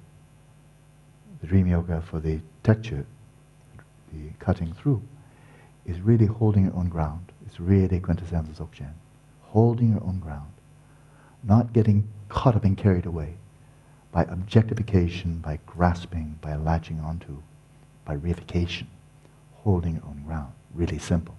the 1.41 1.47
dream 1.47 1.67
yoga, 1.67 2.01
for 2.01 2.19
the 2.19 2.39
tekchu, 2.63 3.05
the 4.13 4.29
cutting 4.39 4.73
through, 4.73 5.01
is 5.85 5.99
really 5.99 6.25
holding 6.25 6.65
your 6.65 6.75
own 6.75 6.87
ground. 6.87 7.31
It's 7.45 7.59
really 7.59 7.99
quintessential 7.99 8.53
Dzogchen. 8.53 8.93
Holding 9.41 9.91
your 9.91 10.03
own 10.03 10.19
ground. 10.19 10.51
Not 11.43 11.73
getting 11.73 12.07
caught 12.29 12.55
up 12.55 12.63
and 12.63 12.77
carried 12.77 13.05
away 13.05 13.35
by 14.11 14.23
objectification, 14.23 15.39
by 15.39 15.59
grasping, 15.65 16.37
by 16.41 16.55
latching 16.55 16.99
onto, 17.01 17.41
by 18.05 18.15
reification. 18.15 18.85
Holding 19.63 19.95
your 19.95 20.05
own 20.05 20.23
ground. 20.25 20.53
Really 20.73 20.99
simple. 20.99 21.35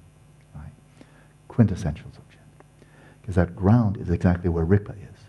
Quintessential 1.53 2.09
Dzogchen. 2.11 2.87
Because 3.21 3.35
that 3.35 3.55
ground 3.55 3.99
is 3.99 4.09
exactly 4.09 4.49
where 4.49 4.65
Rigpa 4.65 4.93
is. 4.93 5.21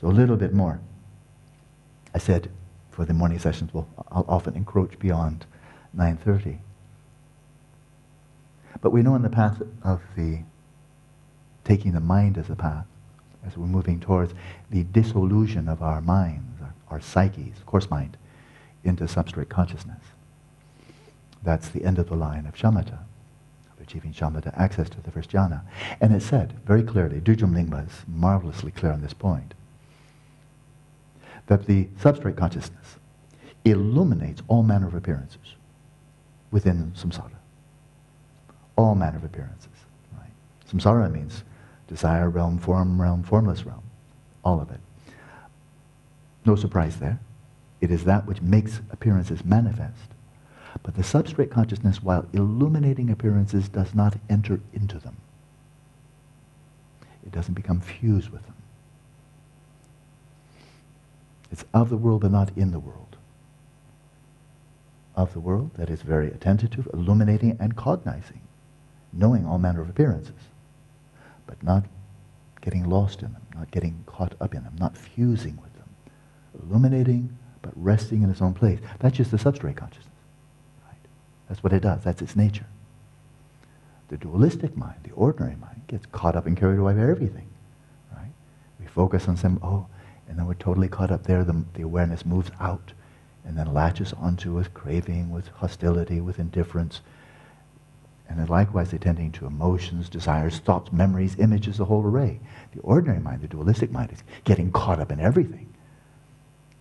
So 0.00 0.08
a 0.08 0.12
little 0.12 0.36
bit 0.36 0.52
more. 0.52 0.80
I 2.14 2.18
said 2.18 2.50
for 2.90 3.06
the 3.06 3.14
morning 3.14 3.38
sessions, 3.38 3.72
well, 3.72 3.88
I'll 4.10 4.26
often 4.28 4.54
encroach 4.54 4.98
beyond 4.98 5.46
9.30. 5.96 6.58
But 8.82 8.90
we 8.90 9.02
know 9.02 9.14
in 9.14 9.22
the 9.22 9.30
path 9.30 9.62
of 9.82 10.02
the 10.14 10.40
taking 11.64 11.92
the 11.92 12.00
mind 12.00 12.36
as 12.36 12.50
a 12.50 12.54
path, 12.54 12.86
as 13.46 13.56
we're 13.56 13.66
moving 13.66 13.98
towards 13.98 14.34
the 14.70 14.84
dissolution 14.84 15.68
of 15.68 15.82
our 15.82 16.00
minds, 16.00 16.60
our, 16.60 16.74
our 16.90 17.00
psyches, 17.00 17.56
coarse 17.64 17.90
mind, 17.90 18.16
into 18.84 19.04
substrate 19.04 19.48
consciousness. 19.48 20.02
That's 21.42 21.68
the 21.70 21.84
end 21.84 21.98
of 21.98 22.08
the 22.08 22.14
line 22.14 22.46
of 22.46 22.54
shamatha, 22.54 22.98
achieving 23.86 24.12
shamatha, 24.12 24.52
access 24.58 24.88
to 24.90 25.00
the 25.00 25.10
first 25.10 25.30
jhana. 25.30 25.62
And 26.00 26.14
it 26.14 26.22
said 26.22 26.54
very 26.66 26.82
clearly, 26.82 27.20
Dudjom 27.20 27.52
Lingpa 27.52 27.86
is 27.86 28.04
marvelously 28.08 28.72
clear 28.72 28.92
on 28.92 29.00
this 29.00 29.12
point, 29.12 29.54
that 31.46 31.66
the 31.66 31.84
substrate 32.00 32.36
consciousness 32.36 32.96
illuminates 33.64 34.42
all 34.48 34.62
manner 34.62 34.88
of 34.88 34.94
appearances 34.94 35.54
within 36.50 36.92
samsara. 36.96 37.30
All 38.76 38.94
manner 38.94 39.16
of 39.16 39.24
appearances. 39.24 39.68
Right? 40.12 40.30
Samsara 40.70 41.10
means 41.10 41.44
desire 41.86 42.28
realm, 42.28 42.58
form 42.58 43.00
realm, 43.00 43.22
formless 43.22 43.64
realm. 43.64 43.82
All 44.44 44.60
of 44.60 44.70
it. 44.70 44.80
No 46.44 46.56
surprise 46.56 46.98
there. 46.98 47.20
It 47.80 47.90
is 47.90 48.04
that 48.04 48.26
which 48.26 48.42
makes 48.42 48.80
appearances 48.90 49.44
manifest. 49.44 50.15
But 50.82 50.94
the 50.94 51.02
substrate 51.02 51.50
consciousness, 51.50 52.02
while 52.02 52.26
illuminating 52.32 53.10
appearances, 53.10 53.68
does 53.68 53.94
not 53.94 54.16
enter 54.28 54.60
into 54.72 54.98
them. 54.98 55.16
It 57.24 57.32
doesn't 57.32 57.54
become 57.54 57.80
fused 57.80 58.30
with 58.30 58.44
them. 58.44 58.54
It's 61.50 61.64
of 61.72 61.90
the 61.90 61.96
world 61.96 62.22
but 62.22 62.30
not 62.30 62.56
in 62.56 62.70
the 62.70 62.78
world 62.78 63.16
of 65.16 65.32
the 65.32 65.40
world 65.40 65.70
that 65.76 65.88
is 65.88 66.02
very 66.02 66.28
attentive, 66.28 66.88
illuminating, 66.92 67.56
and 67.58 67.74
cognizing, 67.74 68.40
knowing 69.12 69.46
all 69.46 69.58
manner 69.58 69.80
of 69.80 69.88
appearances, 69.88 70.34
but 71.46 71.60
not 71.62 71.84
getting 72.60 72.88
lost 72.88 73.22
in 73.22 73.32
them, 73.32 73.42
not 73.54 73.70
getting 73.70 74.04
caught 74.06 74.34
up 74.40 74.54
in 74.54 74.62
them, 74.62 74.76
not 74.78 74.96
fusing 74.96 75.56
with 75.62 75.72
them, 75.74 75.88
illuminating, 76.62 77.36
but 77.62 77.72
resting 77.76 78.22
in 78.22 78.30
its 78.30 78.42
own 78.42 78.52
place. 78.52 78.78
That's 78.98 79.16
just 79.16 79.30
the 79.30 79.38
substrate 79.38 79.76
consciousness. 79.76 80.05
That's 81.48 81.62
what 81.62 81.72
it 81.72 81.80
does. 81.80 82.02
That's 82.04 82.22
its 82.22 82.36
nature. 82.36 82.66
The 84.08 84.16
dualistic 84.16 84.76
mind, 84.76 85.00
the 85.02 85.12
ordinary 85.12 85.56
mind, 85.56 85.82
gets 85.88 86.06
caught 86.06 86.36
up 86.36 86.46
and 86.46 86.56
carried 86.56 86.78
away 86.78 86.94
by 86.94 87.02
everything. 87.02 87.48
Right? 88.12 88.32
We 88.80 88.86
focus 88.86 89.28
on 89.28 89.36
some, 89.36 89.58
oh, 89.62 89.86
and 90.28 90.38
then 90.38 90.46
we're 90.46 90.54
totally 90.54 90.88
caught 90.88 91.10
up 91.10 91.24
there. 91.24 91.44
The, 91.44 91.64
the 91.74 91.82
awareness 91.82 92.24
moves 92.24 92.50
out 92.60 92.92
and 93.44 93.56
then 93.56 93.72
latches 93.72 94.12
onto 94.12 94.52
with 94.52 94.74
craving, 94.74 95.30
with 95.30 95.48
hostility, 95.48 96.20
with 96.20 96.38
indifference. 96.38 97.00
And 98.28 98.40
then 98.40 98.48
likewise 98.48 98.92
attending 98.92 99.30
to 99.32 99.46
emotions, 99.46 100.08
desires, 100.08 100.58
thoughts, 100.58 100.92
memories, 100.92 101.36
images, 101.38 101.78
the 101.78 101.84
whole 101.84 102.02
array. 102.02 102.40
The 102.74 102.80
ordinary 102.80 103.20
mind, 103.20 103.42
the 103.42 103.48
dualistic 103.48 103.92
mind, 103.92 104.10
is 104.12 104.24
getting 104.42 104.72
caught 104.72 104.98
up 104.98 105.12
in 105.12 105.20
everything. 105.20 105.72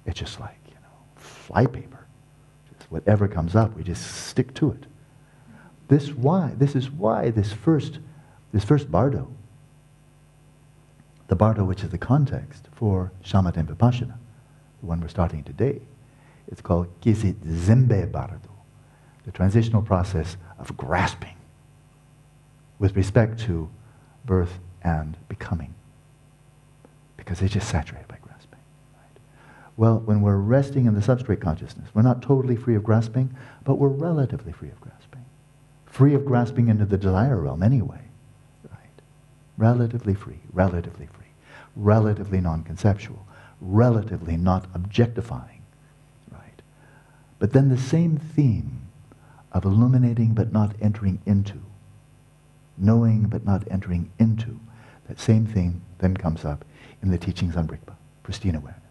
It's 0.08 0.20
just 0.20 0.40
like, 0.40 0.58
you 0.68 0.74
know, 0.76 1.22
flypaper. 1.22 2.05
Whatever 2.96 3.28
comes 3.28 3.58
up, 3.58 3.76
we 3.76 3.84
just 3.84 4.26
stick 4.26 4.54
to 4.54 4.72
it. 4.72 4.86
This 5.90 6.14
why, 6.14 6.54
this 6.56 6.78
is 6.78 6.90
why 6.90 7.30
this 7.30 7.52
first, 7.52 8.00
this 8.54 8.64
first 8.64 8.90
bardo, 8.90 9.28
the 11.28 11.36
bardo 11.36 11.66
which 11.66 11.84
is 11.84 11.90
the 11.90 11.98
context 11.98 12.70
for 12.72 13.12
shamatha 13.22 13.66
vipassana, 13.66 14.16
the 14.80 14.86
one 14.86 15.02
we're 15.02 15.10
starting 15.10 15.44
today, 15.44 15.82
it's 16.48 16.62
called 16.62 16.88
Kisit 17.02 17.36
Zembe 17.44 18.10
Bardo, 18.10 18.40
the 19.26 19.32
transitional 19.34 19.82
process 19.82 20.38
of 20.58 20.78
grasping 20.78 21.36
with 22.80 22.96
respect 22.96 23.42
to 23.42 23.70
birth 24.24 24.60
and 24.84 25.18
becoming. 25.28 25.76
Because 27.18 27.42
it's 27.42 27.54
just 27.54 27.68
saturated 27.68 28.08
by? 28.08 28.16
Well, 29.78 30.00
when 30.00 30.22
we're 30.22 30.38
resting 30.38 30.86
in 30.86 30.94
the 30.94 31.02
substrate 31.02 31.42
consciousness, 31.42 31.90
we're 31.94 32.02
not 32.02 32.22
totally 32.22 32.56
free 32.56 32.76
of 32.76 32.84
grasping, 32.84 33.36
but 33.64 33.76
we're 33.76 33.90
relatively 33.90 34.54
free 34.54 34.70
of 34.70 34.80
grasping. 34.80 35.26
Free 35.86 36.14
of 36.14 36.26
grasping 36.26 36.70
into 36.70 36.86
the 36.86 36.98
desire 36.98 37.40
realm 37.42 37.62
anyway. 37.62 38.02
Right? 38.70 39.02
Relatively 39.58 40.14
free, 40.14 40.40
relatively 40.54 41.08
free, 41.08 41.28
relatively 41.76 42.40
non-conceptual, 42.40 43.26
relatively 43.60 44.38
not 44.38 44.66
objectifying 44.74 45.62
Right? 46.32 46.62
but 47.40 47.54
then 47.54 47.70
the 47.70 47.78
same 47.78 48.18
theme 48.18 48.82
of 49.52 49.66
illuminating 49.66 50.34
but 50.34 50.52
not 50.52 50.76
entering 50.82 51.22
into, 51.26 51.62
knowing 52.78 53.24
but 53.24 53.46
not 53.46 53.64
entering 53.72 54.12
into, 54.20 54.60
that 55.08 55.20
same 55.20 55.46
thing 55.46 55.82
then 56.00 56.16
comes 56.18 56.44
up 56.44 56.66
in 57.02 57.12
the 57.12 57.18
teachings 57.18 57.56
on 57.56 57.68
Rigpa, 57.68 57.96
pristine 58.24 58.56
awareness. 58.56 58.85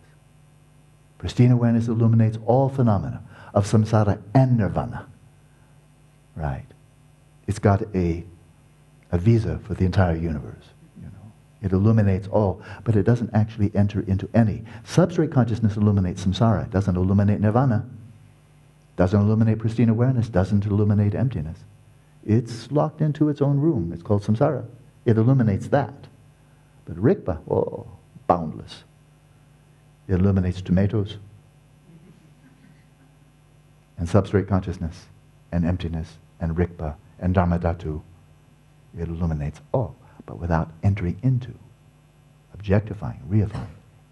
Pristine 1.24 1.52
awareness 1.52 1.88
illuminates 1.88 2.36
all 2.44 2.68
phenomena 2.68 3.22
of 3.54 3.64
samsara 3.64 4.20
and 4.34 4.58
nirvana. 4.58 5.06
Right. 6.36 6.66
It's 7.46 7.58
got 7.58 7.80
a, 7.94 8.22
a 9.10 9.16
visa 9.16 9.58
for 9.66 9.72
the 9.72 9.86
entire 9.86 10.16
universe. 10.16 10.66
You 10.98 11.06
know. 11.06 11.32
It 11.62 11.72
illuminates 11.72 12.28
all, 12.28 12.60
but 12.84 12.94
it 12.94 13.04
doesn't 13.04 13.30
actually 13.32 13.70
enter 13.74 14.02
into 14.02 14.28
any. 14.34 14.64
Substrate 14.86 15.32
consciousness 15.32 15.78
illuminates 15.78 16.26
samsara. 16.26 16.64
It 16.64 16.70
doesn't 16.70 16.94
illuminate 16.94 17.40
nirvana 17.40 17.86
doesn't 18.96 19.18
illuminate 19.18 19.58
pristine 19.58 19.88
awareness, 19.88 20.28
doesn't 20.28 20.66
illuminate 20.66 21.14
emptiness. 21.14 21.58
It's 22.22 22.70
locked 22.70 23.00
into 23.00 23.30
its 23.30 23.40
own 23.40 23.58
room. 23.58 23.92
It's 23.94 24.02
called 24.02 24.24
samsara. 24.24 24.66
It 25.06 25.16
illuminates 25.16 25.68
that. 25.68 25.94
But 26.84 26.96
Rigpa, 26.96 27.38
oh, 27.50 27.86
boundless. 28.26 28.84
It 30.08 30.14
illuminates 30.14 30.60
tomatoes 30.60 31.16
and 33.96 34.08
substrate 34.08 34.48
consciousness 34.48 35.06
and 35.52 35.64
emptiness 35.64 36.18
and 36.40 36.56
Rigpa 36.56 36.94
and 37.18 37.34
Dharmadhatu 37.34 38.02
It 38.98 39.08
illuminates 39.08 39.60
all, 39.72 39.96
but 40.26 40.38
without 40.38 40.70
entering 40.82 41.18
into, 41.22 41.54
objectifying, 42.52 43.20
reifying 43.28 43.66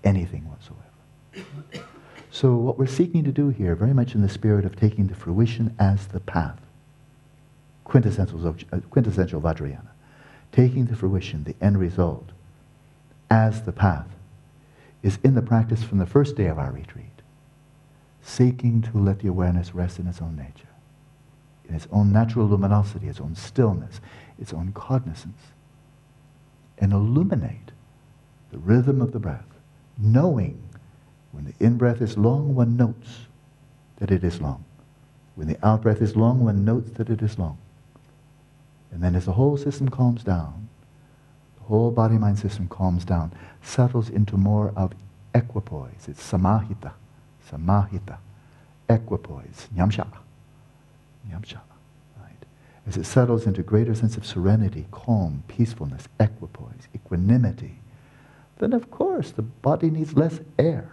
anything 0.05 0.49
whatsoever. 0.49 1.87
So 2.31 2.57
what 2.57 2.79
we're 2.79 2.87
seeking 2.87 3.25
to 3.25 3.33
do 3.33 3.51
here, 3.51 3.75
very 3.75 3.93
much 3.93 4.15
in 4.15 4.23
the 4.23 4.29
spirit 4.29 4.65
of 4.65 4.75
taking 4.75 5.09
the 5.09 5.15
fruition 5.15 5.75
as 5.79 6.07
the 6.07 6.21
path, 6.21 6.59
quintessential, 7.85 8.57
uh, 8.73 8.79
quintessential 8.91 9.41
Vajrayana, 9.41 9.91
taking 10.51 10.87
the 10.87 10.97
fruition, 10.97 11.45
the 11.45 11.55
end 11.61 11.79
result, 11.79 12.31
as 13.31 13.63
the 13.63 13.73
path, 13.73 14.07
is 15.03 15.19
in 15.25 15.35
the 15.35 15.43
practice 15.43 15.83
from 15.83 15.99
the 15.99 16.07
first 16.07 16.37
day 16.37 16.47
of 16.47 16.59
our 16.59 16.71
retreat, 16.71 17.23
seeking 18.23 18.83
to 18.83 18.99
let 18.99 19.21
the 19.21 19.29
awareness 19.29 19.75
rest 19.75 19.99
in 19.99 20.07
its 20.07 20.23
own 20.23 20.37
nature, 20.37 20.69
in 21.69 21.75
its 21.75 21.89
own 21.91 22.13
natural 22.13 22.47
luminosity, 22.47 23.09
its 23.09 23.21
own 23.21 23.35
stillness, 23.35 24.01
its 24.39 24.53
own 24.53 24.73
cognizance, 24.73 25.41
and 26.79 26.93
illuminate 26.93 27.73
the 28.51 28.59
rhythm 28.59 29.01
of 29.01 29.13
the 29.13 29.19
breath, 29.19 29.47
knowing 29.99 30.63
when 31.33 31.45
the 31.45 31.55
in-breath 31.65 32.03
is 32.03 32.19
long, 32.19 32.55
one 32.55 32.77
notes 32.77 33.27
that 33.97 34.11
it 34.11 34.23
is 34.23 34.41
long. 34.41 34.65
When 35.35 35.49
the 35.49 35.59
out-breath 35.67 36.03
is 36.03 36.15
long, 36.15 36.45
one 36.45 36.65
notes 36.65 36.91
that 36.93 37.09
it 37.09 37.23
is 37.23 37.39
long. 37.39 37.57
And 38.91 39.03
then 39.03 39.15
as 39.15 39.25
the 39.25 39.33
whole 39.33 39.57
system 39.57 39.89
calms 39.89 40.23
down, 40.23 40.69
whole 41.67 41.91
body-mind 41.91 42.39
system 42.39 42.69
calms 42.69 43.05
down, 43.05 43.33
settles 43.63 44.09
into 44.09 44.37
more 44.37 44.73
of 44.77 44.93
equipoise. 45.35 46.09
It's 46.09 46.23
samahita, 46.23 46.93
samahita, 47.51 48.19
equipoise, 48.89 49.69
nyamsha, 49.77 50.07
nyamsha, 51.31 51.61
right? 52.21 52.45
As 52.87 52.97
it 52.97 53.05
settles 53.05 53.47
into 53.47 53.63
greater 53.63 53.95
sense 53.95 54.17
of 54.17 54.27
serenity, 54.27 54.87
calm, 54.91 55.43
peacefulness, 55.49 56.09
equipoise, 56.19 56.89
equanimity, 56.95 57.79
then 58.59 58.73
of 58.73 58.91
course 58.91 59.31
the 59.31 59.43
body 59.43 59.91
needs 59.91 60.15
less 60.15 60.41
air. 60.59 60.93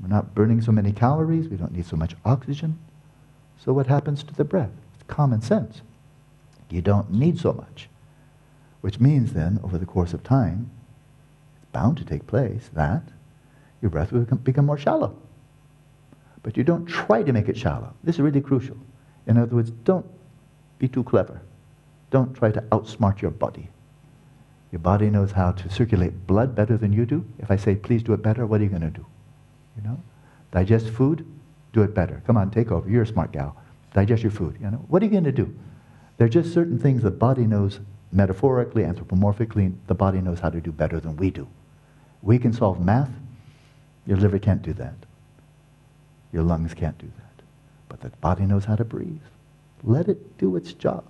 We're 0.00 0.08
not 0.08 0.34
burning 0.34 0.62
so 0.62 0.72
many 0.72 0.92
calories, 0.92 1.48
we 1.48 1.56
don't 1.56 1.72
need 1.72 1.86
so 1.86 1.96
much 1.96 2.14
oxygen. 2.24 2.78
So 3.62 3.72
what 3.74 3.86
happens 3.86 4.22
to 4.24 4.34
the 4.34 4.44
breath? 4.44 4.70
It's 4.94 5.02
common 5.06 5.42
sense. 5.42 5.82
You 6.70 6.80
don't 6.80 7.12
need 7.12 7.38
so 7.38 7.52
much. 7.52 7.89
Which 8.80 9.00
means 9.00 9.32
then, 9.32 9.60
over 9.62 9.78
the 9.78 9.86
course 9.86 10.14
of 10.14 10.22
time, 10.22 10.70
it's 11.56 11.70
bound 11.72 11.98
to 11.98 12.04
take 12.04 12.26
place 12.26 12.70
that 12.72 13.02
your 13.82 13.90
breath 13.90 14.12
will 14.12 14.24
become 14.24 14.66
more 14.66 14.78
shallow. 14.78 15.16
But 16.42 16.56
you 16.56 16.64
don't 16.64 16.86
try 16.86 17.22
to 17.22 17.32
make 17.32 17.48
it 17.48 17.56
shallow. 17.56 17.92
This 18.02 18.16
is 18.16 18.20
really 18.20 18.40
crucial. 18.40 18.76
In 19.26 19.36
other 19.36 19.54
words, 19.54 19.70
don't 19.70 20.06
be 20.78 20.88
too 20.88 21.04
clever. 21.04 21.42
Don't 22.10 22.34
try 22.34 22.50
to 22.50 22.60
outsmart 22.62 23.20
your 23.20 23.30
body. 23.30 23.68
Your 24.72 24.80
body 24.80 25.10
knows 25.10 25.32
how 25.32 25.52
to 25.52 25.70
circulate 25.70 26.26
blood 26.26 26.54
better 26.54 26.76
than 26.76 26.92
you 26.92 27.04
do. 27.04 27.24
If 27.38 27.50
I 27.50 27.56
say, 27.56 27.74
please 27.74 28.02
do 28.02 28.12
it 28.12 28.22
better, 28.22 28.46
what 28.46 28.60
are 28.60 28.64
you 28.64 28.70
going 28.70 28.82
to 28.82 28.90
do? 28.90 29.04
You 29.76 29.82
know? 29.88 30.00
Digest 30.52 30.88
food, 30.88 31.26
do 31.72 31.82
it 31.82 31.94
better. 31.94 32.22
Come 32.26 32.36
on, 32.36 32.50
take 32.50 32.70
over. 32.70 32.88
You're 32.88 33.02
a 33.02 33.06
smart 33.06 33.32
gal. 33.32 33.56
Digest 33.94 34.22
your 34.22 34.32
food. 34.32 34.56
You 34.60 34.70
know? 34.70 34.84
What 34.88 35.02
are 35.02 35.06
you 35.06 35.10
going 35.10 35.24
to 35.24 35.32
do? 35.32 35.54
There 36.16 36.26
are 36.26 36.30
just 36.30 36.52
certain 36.52 36.78
things 36.78 37.02
the 37.02 37.10
body 37.10 37.46
knows 37.46 37.80
metaphorically, 38.12 38.82
anthropomorphically, 38.84 39.74
the 39.86 39.94
body 39.94 40.20
knows 40.20 40.40
how 40.40 40.50
to 40.50 40.60
do 40.60 40.72
better 40.72 41.00
than 41.00 41.16
we 41.16 41.30
do. 41.30 41.46
We 42.22 42.38
can 42.38 42.52
solve 42.52 42.84
math. 42.84 43.10
Your 44.06 44.18
liver 44.18 44.38
can't 44.38 44.62
do 44.62 44.72
that. 44.74 44.94
Your 46.32 46.42
lungs 46.42 46.74
can't 46.74 46.98
do 46.98 47.06
that. 47.06 47.44
But 47.88 48.00
the 48.00 48.10
body 48.20 48.44
knows 48.44 48.64
how 48.64 48.76
to 48.76 48.84
breathe. 48.84 49.20
Let 49.82 50.08
it 50.08 50.38
do 50.38 50.56
its 50.56 50.72
job. 50.72 51.04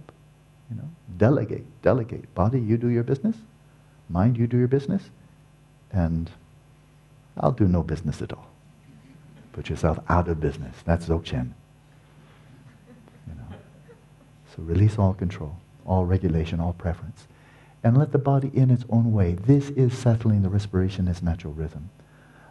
You 0.71 0.77
know, 0.77 0.89
delegate, 1.17 1.65
delegate. 1.83 2.33
Body, 2.35 2.61
you 2.61 2.77
do 2.77 2.89
your 2.89 3.03
business. 3.03 3.37
Mind, 4.09 4.37
you 4.37 4.47
do 4.47 4.57
your 4.57 4.69
business. 4.69 5.11
And 5.93 6.31
I'll 7.37 7.53
do 7.53 7.67
no 7.67 7.83
business 7.83 8.23
at 8.23 8.33
all. 8.33 8.47
Put 9.53 9.69
yourself 9.69 9.99
out 10.09 10.29
of 10.29 10.41
business. 10.41 10.77
That's 10.85 11.07
Dzogchen. 11.07 11.51
You 13.27 13.35
know. 13.35 13.57
So 14.55 14.63
release 14.63 14.99
all 14.99 15.15
control, 15.15 15.57
all 15.87 16.07
regulation, 16.07 16.61
all 16.61 16.73
preference. 16.73 17.27
And 17.83 17.97
let 17.97 18.13
the 18.13 18.19
body 18.19 18.51
in 18.53 18.71
its 18.71 18.85
own 18.91 19.13
way. 19.13 19.33
This 19.33 19.71
is 19.71 19.97
settling 19.97 20.43
the 20.43 20.49
respiration 20.51 21.09
as 21.09 21.23
natural 21.23 21.55
rhythm. 21.55 21.91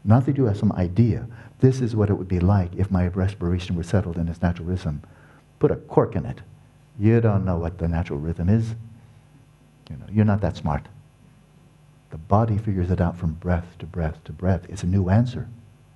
Not 0.03 0.25
that 0.25 0.37
you 0.37 0.45
have 0.45 0.57
some 0.57 0.71
idea. 0.71 1.27
This 1.59 1.81
is 1.81 1.95
what 1.95 2.09
it 2.09 2.15
would 2.15 2.27
be 2.27 2.39
like 2.39 2.75
if 2.75 2.89
my 2.89 3.07
respiration 3.07 3.75
were 3.75 3.83
settled 3.83 4.17
in 4.17 4.27
its 4.27 4.41
natural 4.41 4.67
rhythm. 4.67 5.03
Put 5.59 5.71
a 5.71 5.75
cork 5.75 6.15
in 6.15 6.25
it. 6.25 6.41
You 6.97 7.21
don't 7.21 7.45
know 7.45 7.57
what 7.57 7.77
the 7.77 7.87
natural 7.87 8.19
rhythm 8.19 8.49
is. 8.49 8.75
You 9.89 9.97
know, 9.97 10.05
you're 10.11 10.25
not 10.25 10.41
that 10.41 10.57
smart. 10.57 10.87
The 12.11 12.17
body 12.17 12.57
figures 12.57 12.89
it 12.89 13.01
out 13.01 13.17
from 13.17 13.33
breath 13.33 13.77
to 13.79 13.85
breath 13.85 14.23
to 14.23 14.31
breath. 14.31 14.65
It's 14.69 14.83
a 14.83 14.87
new 14.87 15.09
answer 15.09 15.47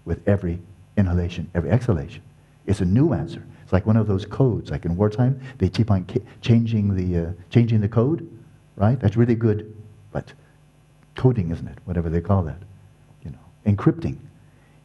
with 0.05 0.27
every 0.27 0.59
inhalation, 0.95 1.49
every 1.55 1.71
exhalation. 1.71 2.21
It's 2.65 2.81
a 2.81 2.85
new 2.85 3.13
answer. 3.13 3.43
It's 3.63 3.71
like 3.73 3.85
one 3.85 3.97
of 3.97 4.07
those 4.07 4.25
codes. 4.25 4.69
Like 4.69 4.85
in 4.85 4.95
wartime, 4.95 5.39
they 5.57 5.69
keep 5.69 5.89
on 5.89 6.05
ca- 6.05 6.21
changing 6.41 6.95
the 6.95 7.27
uh, 7.27 7.31
changing 7.49 7.81
the 7.81 7.87
code, 7.87 8.29
right? 8.75 8.99
That's 8.99 9.15
really 9.15 9.35
good, 9.35 9.73
but 10.11 10.33
coding, 11.15 11.49
isn't 11.51 11.67
it? 11.67 11.77
Whatever 11.85 12.09
they 12.09 12.21
call 12.21 12.43
that, 12.43 12.61
you 13.23 13.31
know, 13.31 13.37
encrypting. 13.65 14.17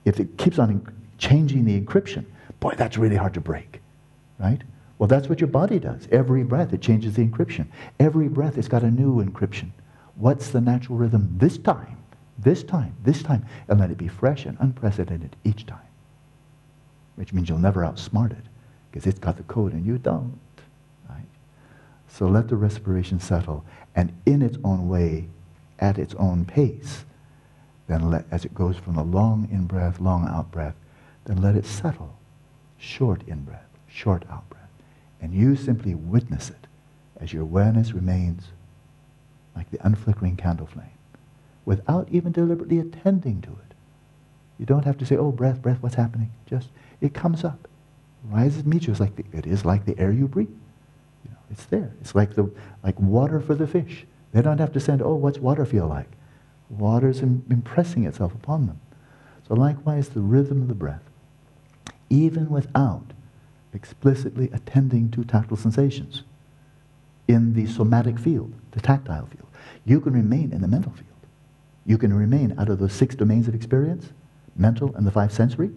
If 0.04 0.20
it 0.20 0.38
keeps 0.38 0.58
on 0.58 0.86
changing 1.18 1.64
the 1.64 1.78
encryption, 1.78 2.24
boy, 2.60 2.74
that's 2.76 2.96
really 2.96 3.16
hard 3.16 3.34
to 3.34 3.40
break, 3.40 3.80
right? 4.38 4.62
Well, 4.98 5.08
that's 5.08 5.28
what 5.28 5.40
your 5.40 5.48
body 5.48 5.78
does. 5.78 6.08
Every 6.10 6.42
breath, 6.42 6.72
it 6.72 6.80
changes 6.80 7.14
the 7.14 7.26
encryption. 7.26 7.66
Every 8.00 8.28
breath, 8.28 8.58
it's 8.58 8.68
got 8.68 8.82
a 8.82 8.90
new 8.90 9.22
encryption. 9.22 9.70
What's 10.16 10.50
the 10.50 10.60
natural 10.60 10.98
rhythm 10.98 11.34
this 11.36 11.58
time? 11.58 11.96
This 12.38 12.62
time, 12.62 12.94
this 13.04 13.22
time. 13.22 13.44
And 13.68 13.78
let 13.78 13.90
it 13.90 13.98
be 13.98 14.08
fresh 14.08 14.44
and 14.46 14.56
unprecedented 14.60 15.36
each 15.44 15.66
time. 15.66 15.78
Which 17.14 17.32
means 17.32 17.48
you'll 17.48 17.58
never 17.58 17.82
outsmart 17.82 18.32
it 18.32 18.47
because 18.90 19.06
it's 19.06 19.18
got 19.18 19.36
the 19.36 19.42
code 19.44 19.72
and 19.72 19.84
you 19.84 19.98
don't. 19.98 20.38
Right? 21.08 21.26
So 22.08 22.26
let 22.26 22.48
the 22.48 22.56
respiration 22.56 23.20
settle 23.20 23.64
and 23.94 24.12
in 24.26 24.42
its 24.42 24.58
own 24.64 24.88
way, 24.88 25.28
at 25.78 25.98
its 25.98 26.14
own 26.14 26.44
pace, 26.44 27.04
then 27.86 28.10
let, 28.10 28.26
as 28.30 28.44
it 28.44 28.54
goes 28.54 28.76
from 28.76 28.94
the 28.94 29.02
long 29.02 29.48
in 29.50 29.66
breath, 29.66 30.00
long 30.00 30.28
out 30.28 30.50
breath, 30.50 30.74
then 31.24 31.40
let 31.40 31.56
it 31.56 31.66
settle. 31.66 32.16
Short 32.76 33.22
in 33.26 33.42
breath, 33.42 33.68
short 33.88 34.24
out 34.30 34.48
breath. 34.50 34.68
And 35.20 35.34
you 35.34 35.56
simply 35.56 35.94
witness 35.94 36.50
it 36.50 36.66
as 37.20 37.32
your 37.32 37.42
awareness 37.42 37.92
remains 37.92 38.44
like 39.56 39.70
the 39.70 39.84
unflickering 39.84 40.36
candle 40.36 40.66
flame, 40.66 40.86
without 41.64 42.08
even 42.12 42.30
deliberately 42.30 42.78
attending 42.78 43.40
to 43.42 43.50
it. 43.50 43.74
You 44.58 44.66
don't 44.66 44.84
have 44.84 44.98
to 44.98 45.06
say, 45.06 45.16
oh, 45.16 45.32
breath, 45.32 45.60
breath, 45.60 45.78
what's 45.80 45.96
happening? 45.96 46.30
Just, 46.46 46.68
it 47.00 47.14
comes 47.14 47.42
up, 47.42 47.66
rises, 48.24 48.64
meets 48.64 48.86
you. 48.86 48.92
It's 48.92 49.00
like 49.00 49.16
the, 49.16 49.24
it 49.32 49.46
is 49.46 49.64
like 49.64 49.84
the 49.84 49.98
air 49.98 50.10
you 50.10 50.28
breathe. 50.28 50.48
You 51.24 51.30
know, 51.30 51.38
it's 51.50 51.64
there. 51.66 51.92
It's 52.00 52.14
like, 52.14 52.34
the, 52.34 52.50
like 52.82 52.98
water 52.98 53.40
for 53.40 53.54
the 53.54 53.66
fish. 53.66 54.06
They 54.32 54.42
don't 54.42 54.58
have 54.58 54.72
to 54.72 54.80
send, 54.80 55.02
oh, 55.02 55.14
what's 55.14 55.38
water 55.38 55.64
feel 55.64 55.86
like? 55.86 56.08
Water's 56.68 57.22
Im- 57.22 57.44
impressing 57.50 58.04
itself 58.04 58.34
upon 58.34 58.66
them. 58.66 58.80
So 59.46 59.54
likewise, 59.54 60.10
the 60.10 60.20
rhythm 60.20 60.62
of 60.62 60.68
the 60.68 60.74
breath, 60.74 61.02
even 62.10 62.50
without 62.50 63.12
explicitly 63.72 64.50
attending 64.52 65.10
to 65.10 65.24
tactile 65.24 65.56
sensations 65.56 66.22
in 67.26 67.54
the 67.54 67.66
somatic 67.66 68.18
field, 68.18 68.52
the 68.72 68.80
tactile 68.80 69.26
field 69.26 69.48
you 69.88 70.00
can 70.00 70.12
remain 70.12 70.52
in 70.52 70.60
the 70.60 70.68
mental 70.68 70.92
field. 70.92 71.06
You 71.86 71.96
can 71.96 72.12
remain 72.12 72.54
out 72.58 72.68
of 72.68 72.78
those 72.78 72.92
six 72.92 73.14
domains 73.14 73.48
of 73.48 73.54
experience, 73.54 74.12
mental 74.54 74.94
and 74.94 75.06
the 75.06 75.10
five 75.10 75.32
sensory. 75.32 75.70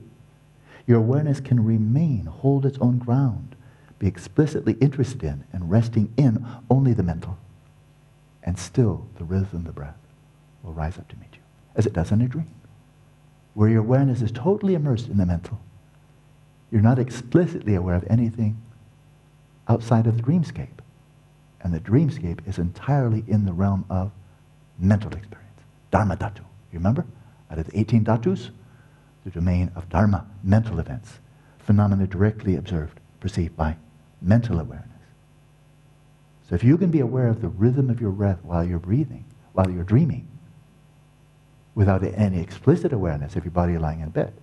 Your 0.92 1.00
awareness 1.00 1.40
can 1.40 1.64
remain, 1.64 2.26
hold 2.26 2.66
its 2.66 2.78
own 2.80 2.98
ground, 2.98 3.56
be 3.98 4.08
explicitly 4.08 4.74
interested 4.82 5.24
in 5.24 5.46
and 5.54 5.72
resting 5.72 6.14
in 6.18 6.46
only 6.70 6.92
the 6.92 7.02
mental. 7.02 7.38
And 8.44 8.60
still 8.60 9.08
the 9.18 9.24
rhythm 9.24 9.60
of 9.60 9.64
the 9.64 9.72
breath 9.72 9.96
will 10.62 10.74
rise 10.74 10.98
up 10.98 11.08
to 11.08 11.16
meet 11.16 11.30
you, 11.32 11.40
as 11.78 11.86
it 11.86 11.94
does 11.94 12.12
in 12.12 12.20
a 12.20 12.28
dream, 12.28 12.54
where 13.54 13.70
your 13.70 13.80
awareness 13.80 14.22
is 14.22 14.34
totally 14.34 14.74
immersed 14.74 15.08
in 15.08 15.16
the 15.16 15.26
mental. 15.26 15.62
You're 16.72 16.82
not 16.82 17.00
explicitly 17.00 17.76
aware 17.76 17.96
of 17.96 18.04
anything 18.10 18.62
outside 19.70 20.08
of 20.08 20.18
the 20.18 20.24
dreamscape. 20.24 20.82
And 21.62 21.74
the 21.74 21.80
dreamscape 21.80 22.46
is 22.46 22.58
entirely 22.58 23.24
in 23.30 23.46
the 23.46 23.54
realm 23.54 23.86
of 23.90 24.12
mental 24.78 25.14
experience. 25.14 25.62
Dharma 25.90 26.18
dhatu. 26.18 26.40
You 26.74 26.80
remember? 26.80 27.06
Out 27.50 27.60
of 27.60 27.68
the 27.68 27.80
18 27.80 28.04
dhatus, 28.04 28.50
the 29.24 29.32
domain 29.32 29.72
of 29.76 29.90
dharma, 29.90 30.26
mental 30.44 30.80
events, 30.80 31.20
phenomena 31.60 32.08
directly 32.08 32.56
observed, 32.56 33.00
perceived 33.20 33.56
by 33.56 33.78
mental 34.22 34.60
awareness. 34.60 34.88
So 36.50 36.56
if 36.56 36.64
you 36.64 36.78
can 36.78 36.92
be 36.92 37.00
aware 37.00 37.28
of 37.28 37.42
the 37.42 37.48
rhythm 37.48 37.90
of 37.90 38.02
your 38.02 38.12
breath 38.12 38.40
while 38.44 38.64
you're 38.64 38.80
breathing, 38.80 39.26
while 39.54 39.70
you're 39.70 39.84
dreaming, 39.84 40.28
without 41.76 42.04
any 42.04 42.42
explicit 42.42 42.92
awareness 42.92 43.36
of 43.36 43.46
your 43.46 43.52
body 43.52 43.78
lying 43.78 44.02
in 44.02 44.10
bed, 44.10 44.34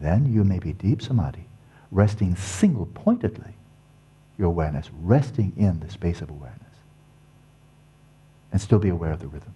then 0.00 0.32
you 0.32 0.44
may 0.44 0.58
be 0.58 0.72
deep 0.72 1.02
samadhi, 1.02 1.46
resting 1.90 2.36
single-pointedly 2.36 3.54
your 4.38 4.48
awareness, 4.48 4.88
resting 5.02 5.52
in 5.56 5.80
the 5.80 5.90
space 5.90 6.22
of 6.22 6.30
awareness. 6.30 6.56
and 8.52 8.60
still 8.60 8.78
be 8.78 8.88
aware 8.88 9.12
of 9.12 9.20
the 9.20 9.28
rhythm. 9.28 9.54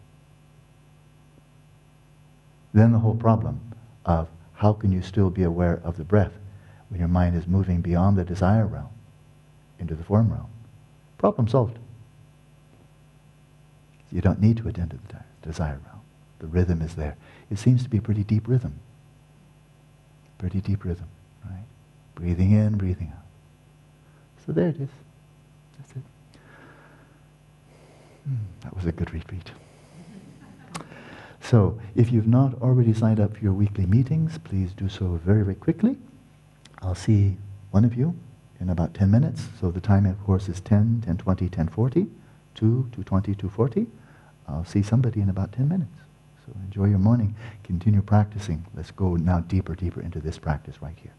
Then 2.72 2.92
the 2.92 2.98
whole 2.98 3.14
problem 3.14 3.60
of 4.04 4.28
how 4.54 4.72
can 4.72 4.92
you 4.92 5.02
still 5.02 5.30
be 5.30 5.42
aware 5.42 5.80
of 5.84 5.96
the 5.96 6.04
breath 6.04 6.32
when 6.88 7.00
your 7.00 7.08
mind 7.08 7.36
is 7.36 7.46
moving 7.46 7.80
beyond 7.80 8.16
the 8.16 8.24
desire 8.24 8.66
realm 8.66 8.90
into 9.78 9.94
the 9.94 10.04
form 10.04 10.30
realm? 10.30 10.48
Problem 11.18 11.48
solved. 11.48 11.78
You 14.12 14.20
don't 14.20 14.40
need 14.40 14.58
to 14.58 14.68
attend 14.68 14.90
to 14.90 14.98
the 15.08 15.24
desire 15.46 15.80
realm. 15.84 16.00
The 16.38 16.46
rhythm 16.46 16.82
is 16.82 16.94
there. 16.94 17.16
It 17.50 17.58
seems 17.58 17.82
to 17.82 17.88
be 17.88 17.98
a 17.98 18.02
pretty 18.02 18.22
deep 18.24 18.46
rhythm. 18.46 18.78
Pretty 20.38 20.60
deep 20.60 20.84
rhythm, 20.84 21.08
right? 21.44 21.64
Breathing 22.14 22.52
in, 22.52 22.76
breathing 22.76 23.12
out. 23.16 23.24
So 24.46 24.52
there 24.52 24.68
it 24.68 24.80
is. 24.80 24.90
That's 25.78 25.90
it. 25.92 26.02
Hmm, 28.24 28.34
that 28.60 28.76
was 28.76 28.86
a 28.86 28.92
good 28.92 29.12
retreat. 29.12 29.50
So, 31.44 31.78
if 31.94 32.10
you've 32.10 32.26
not 32.26 32.54
already 32.62 32.94
signed 32.94 33.20
up 33.20 33.36
for 33.36 33.40
your 33.40 33.52
weekly 33.52 33.84
meetings, 33.84 34.38
please 34.38 34.72
do 34.72 34.88
so 34.88 35.20
very, 35.24 35.42
very 35.42 35.54
quickly. 35.54 35.96
I'll 36.80 36.94
see 36.94 37.36
one 37.70 37.84
of 37.84 37.94
you 37.94 38.16
in 38.60 38.70
about 38.70 38.94
10 38.94 39.10
minutes. 39.10 39.46
So 39.60 39.70
the 39.70 39.80
time, 39.80 40.06
of 40.06 40.22
course, 40.24 40.48
is 40.48 40.60
10, 40.62 41.02
10, 41.04 41.18
20, 41.18 41.48
10, 41.50 41.68
40, 41.68 42.00
2, 42.00 42.08
220, 42.54 43.34
240. 43.34 43.86
I'll 44.48 44.64
see 44.64 44.82
somebody 44.82 45.20
in 45.20 45.28
about 45.28 45.52
10 45.52 45.68
minutes. 45.68 45.96
So 46.46 46.52
enjoy 46.64 46.86
your 46.86 46.98
morning. 46.98 47.34
Continue 47.62 48.00
practicing. 48.00 48.64
Let's 48.74 48.90
go 48.90 49.16
now 49.16 49.40
deeper, 49.40 49.74
deeper 49.74 50.00
into 50.00 50.20
this 50.20 50.38
practice 50.38 50.80
right 50.80 50.96
here. 50.96 51.12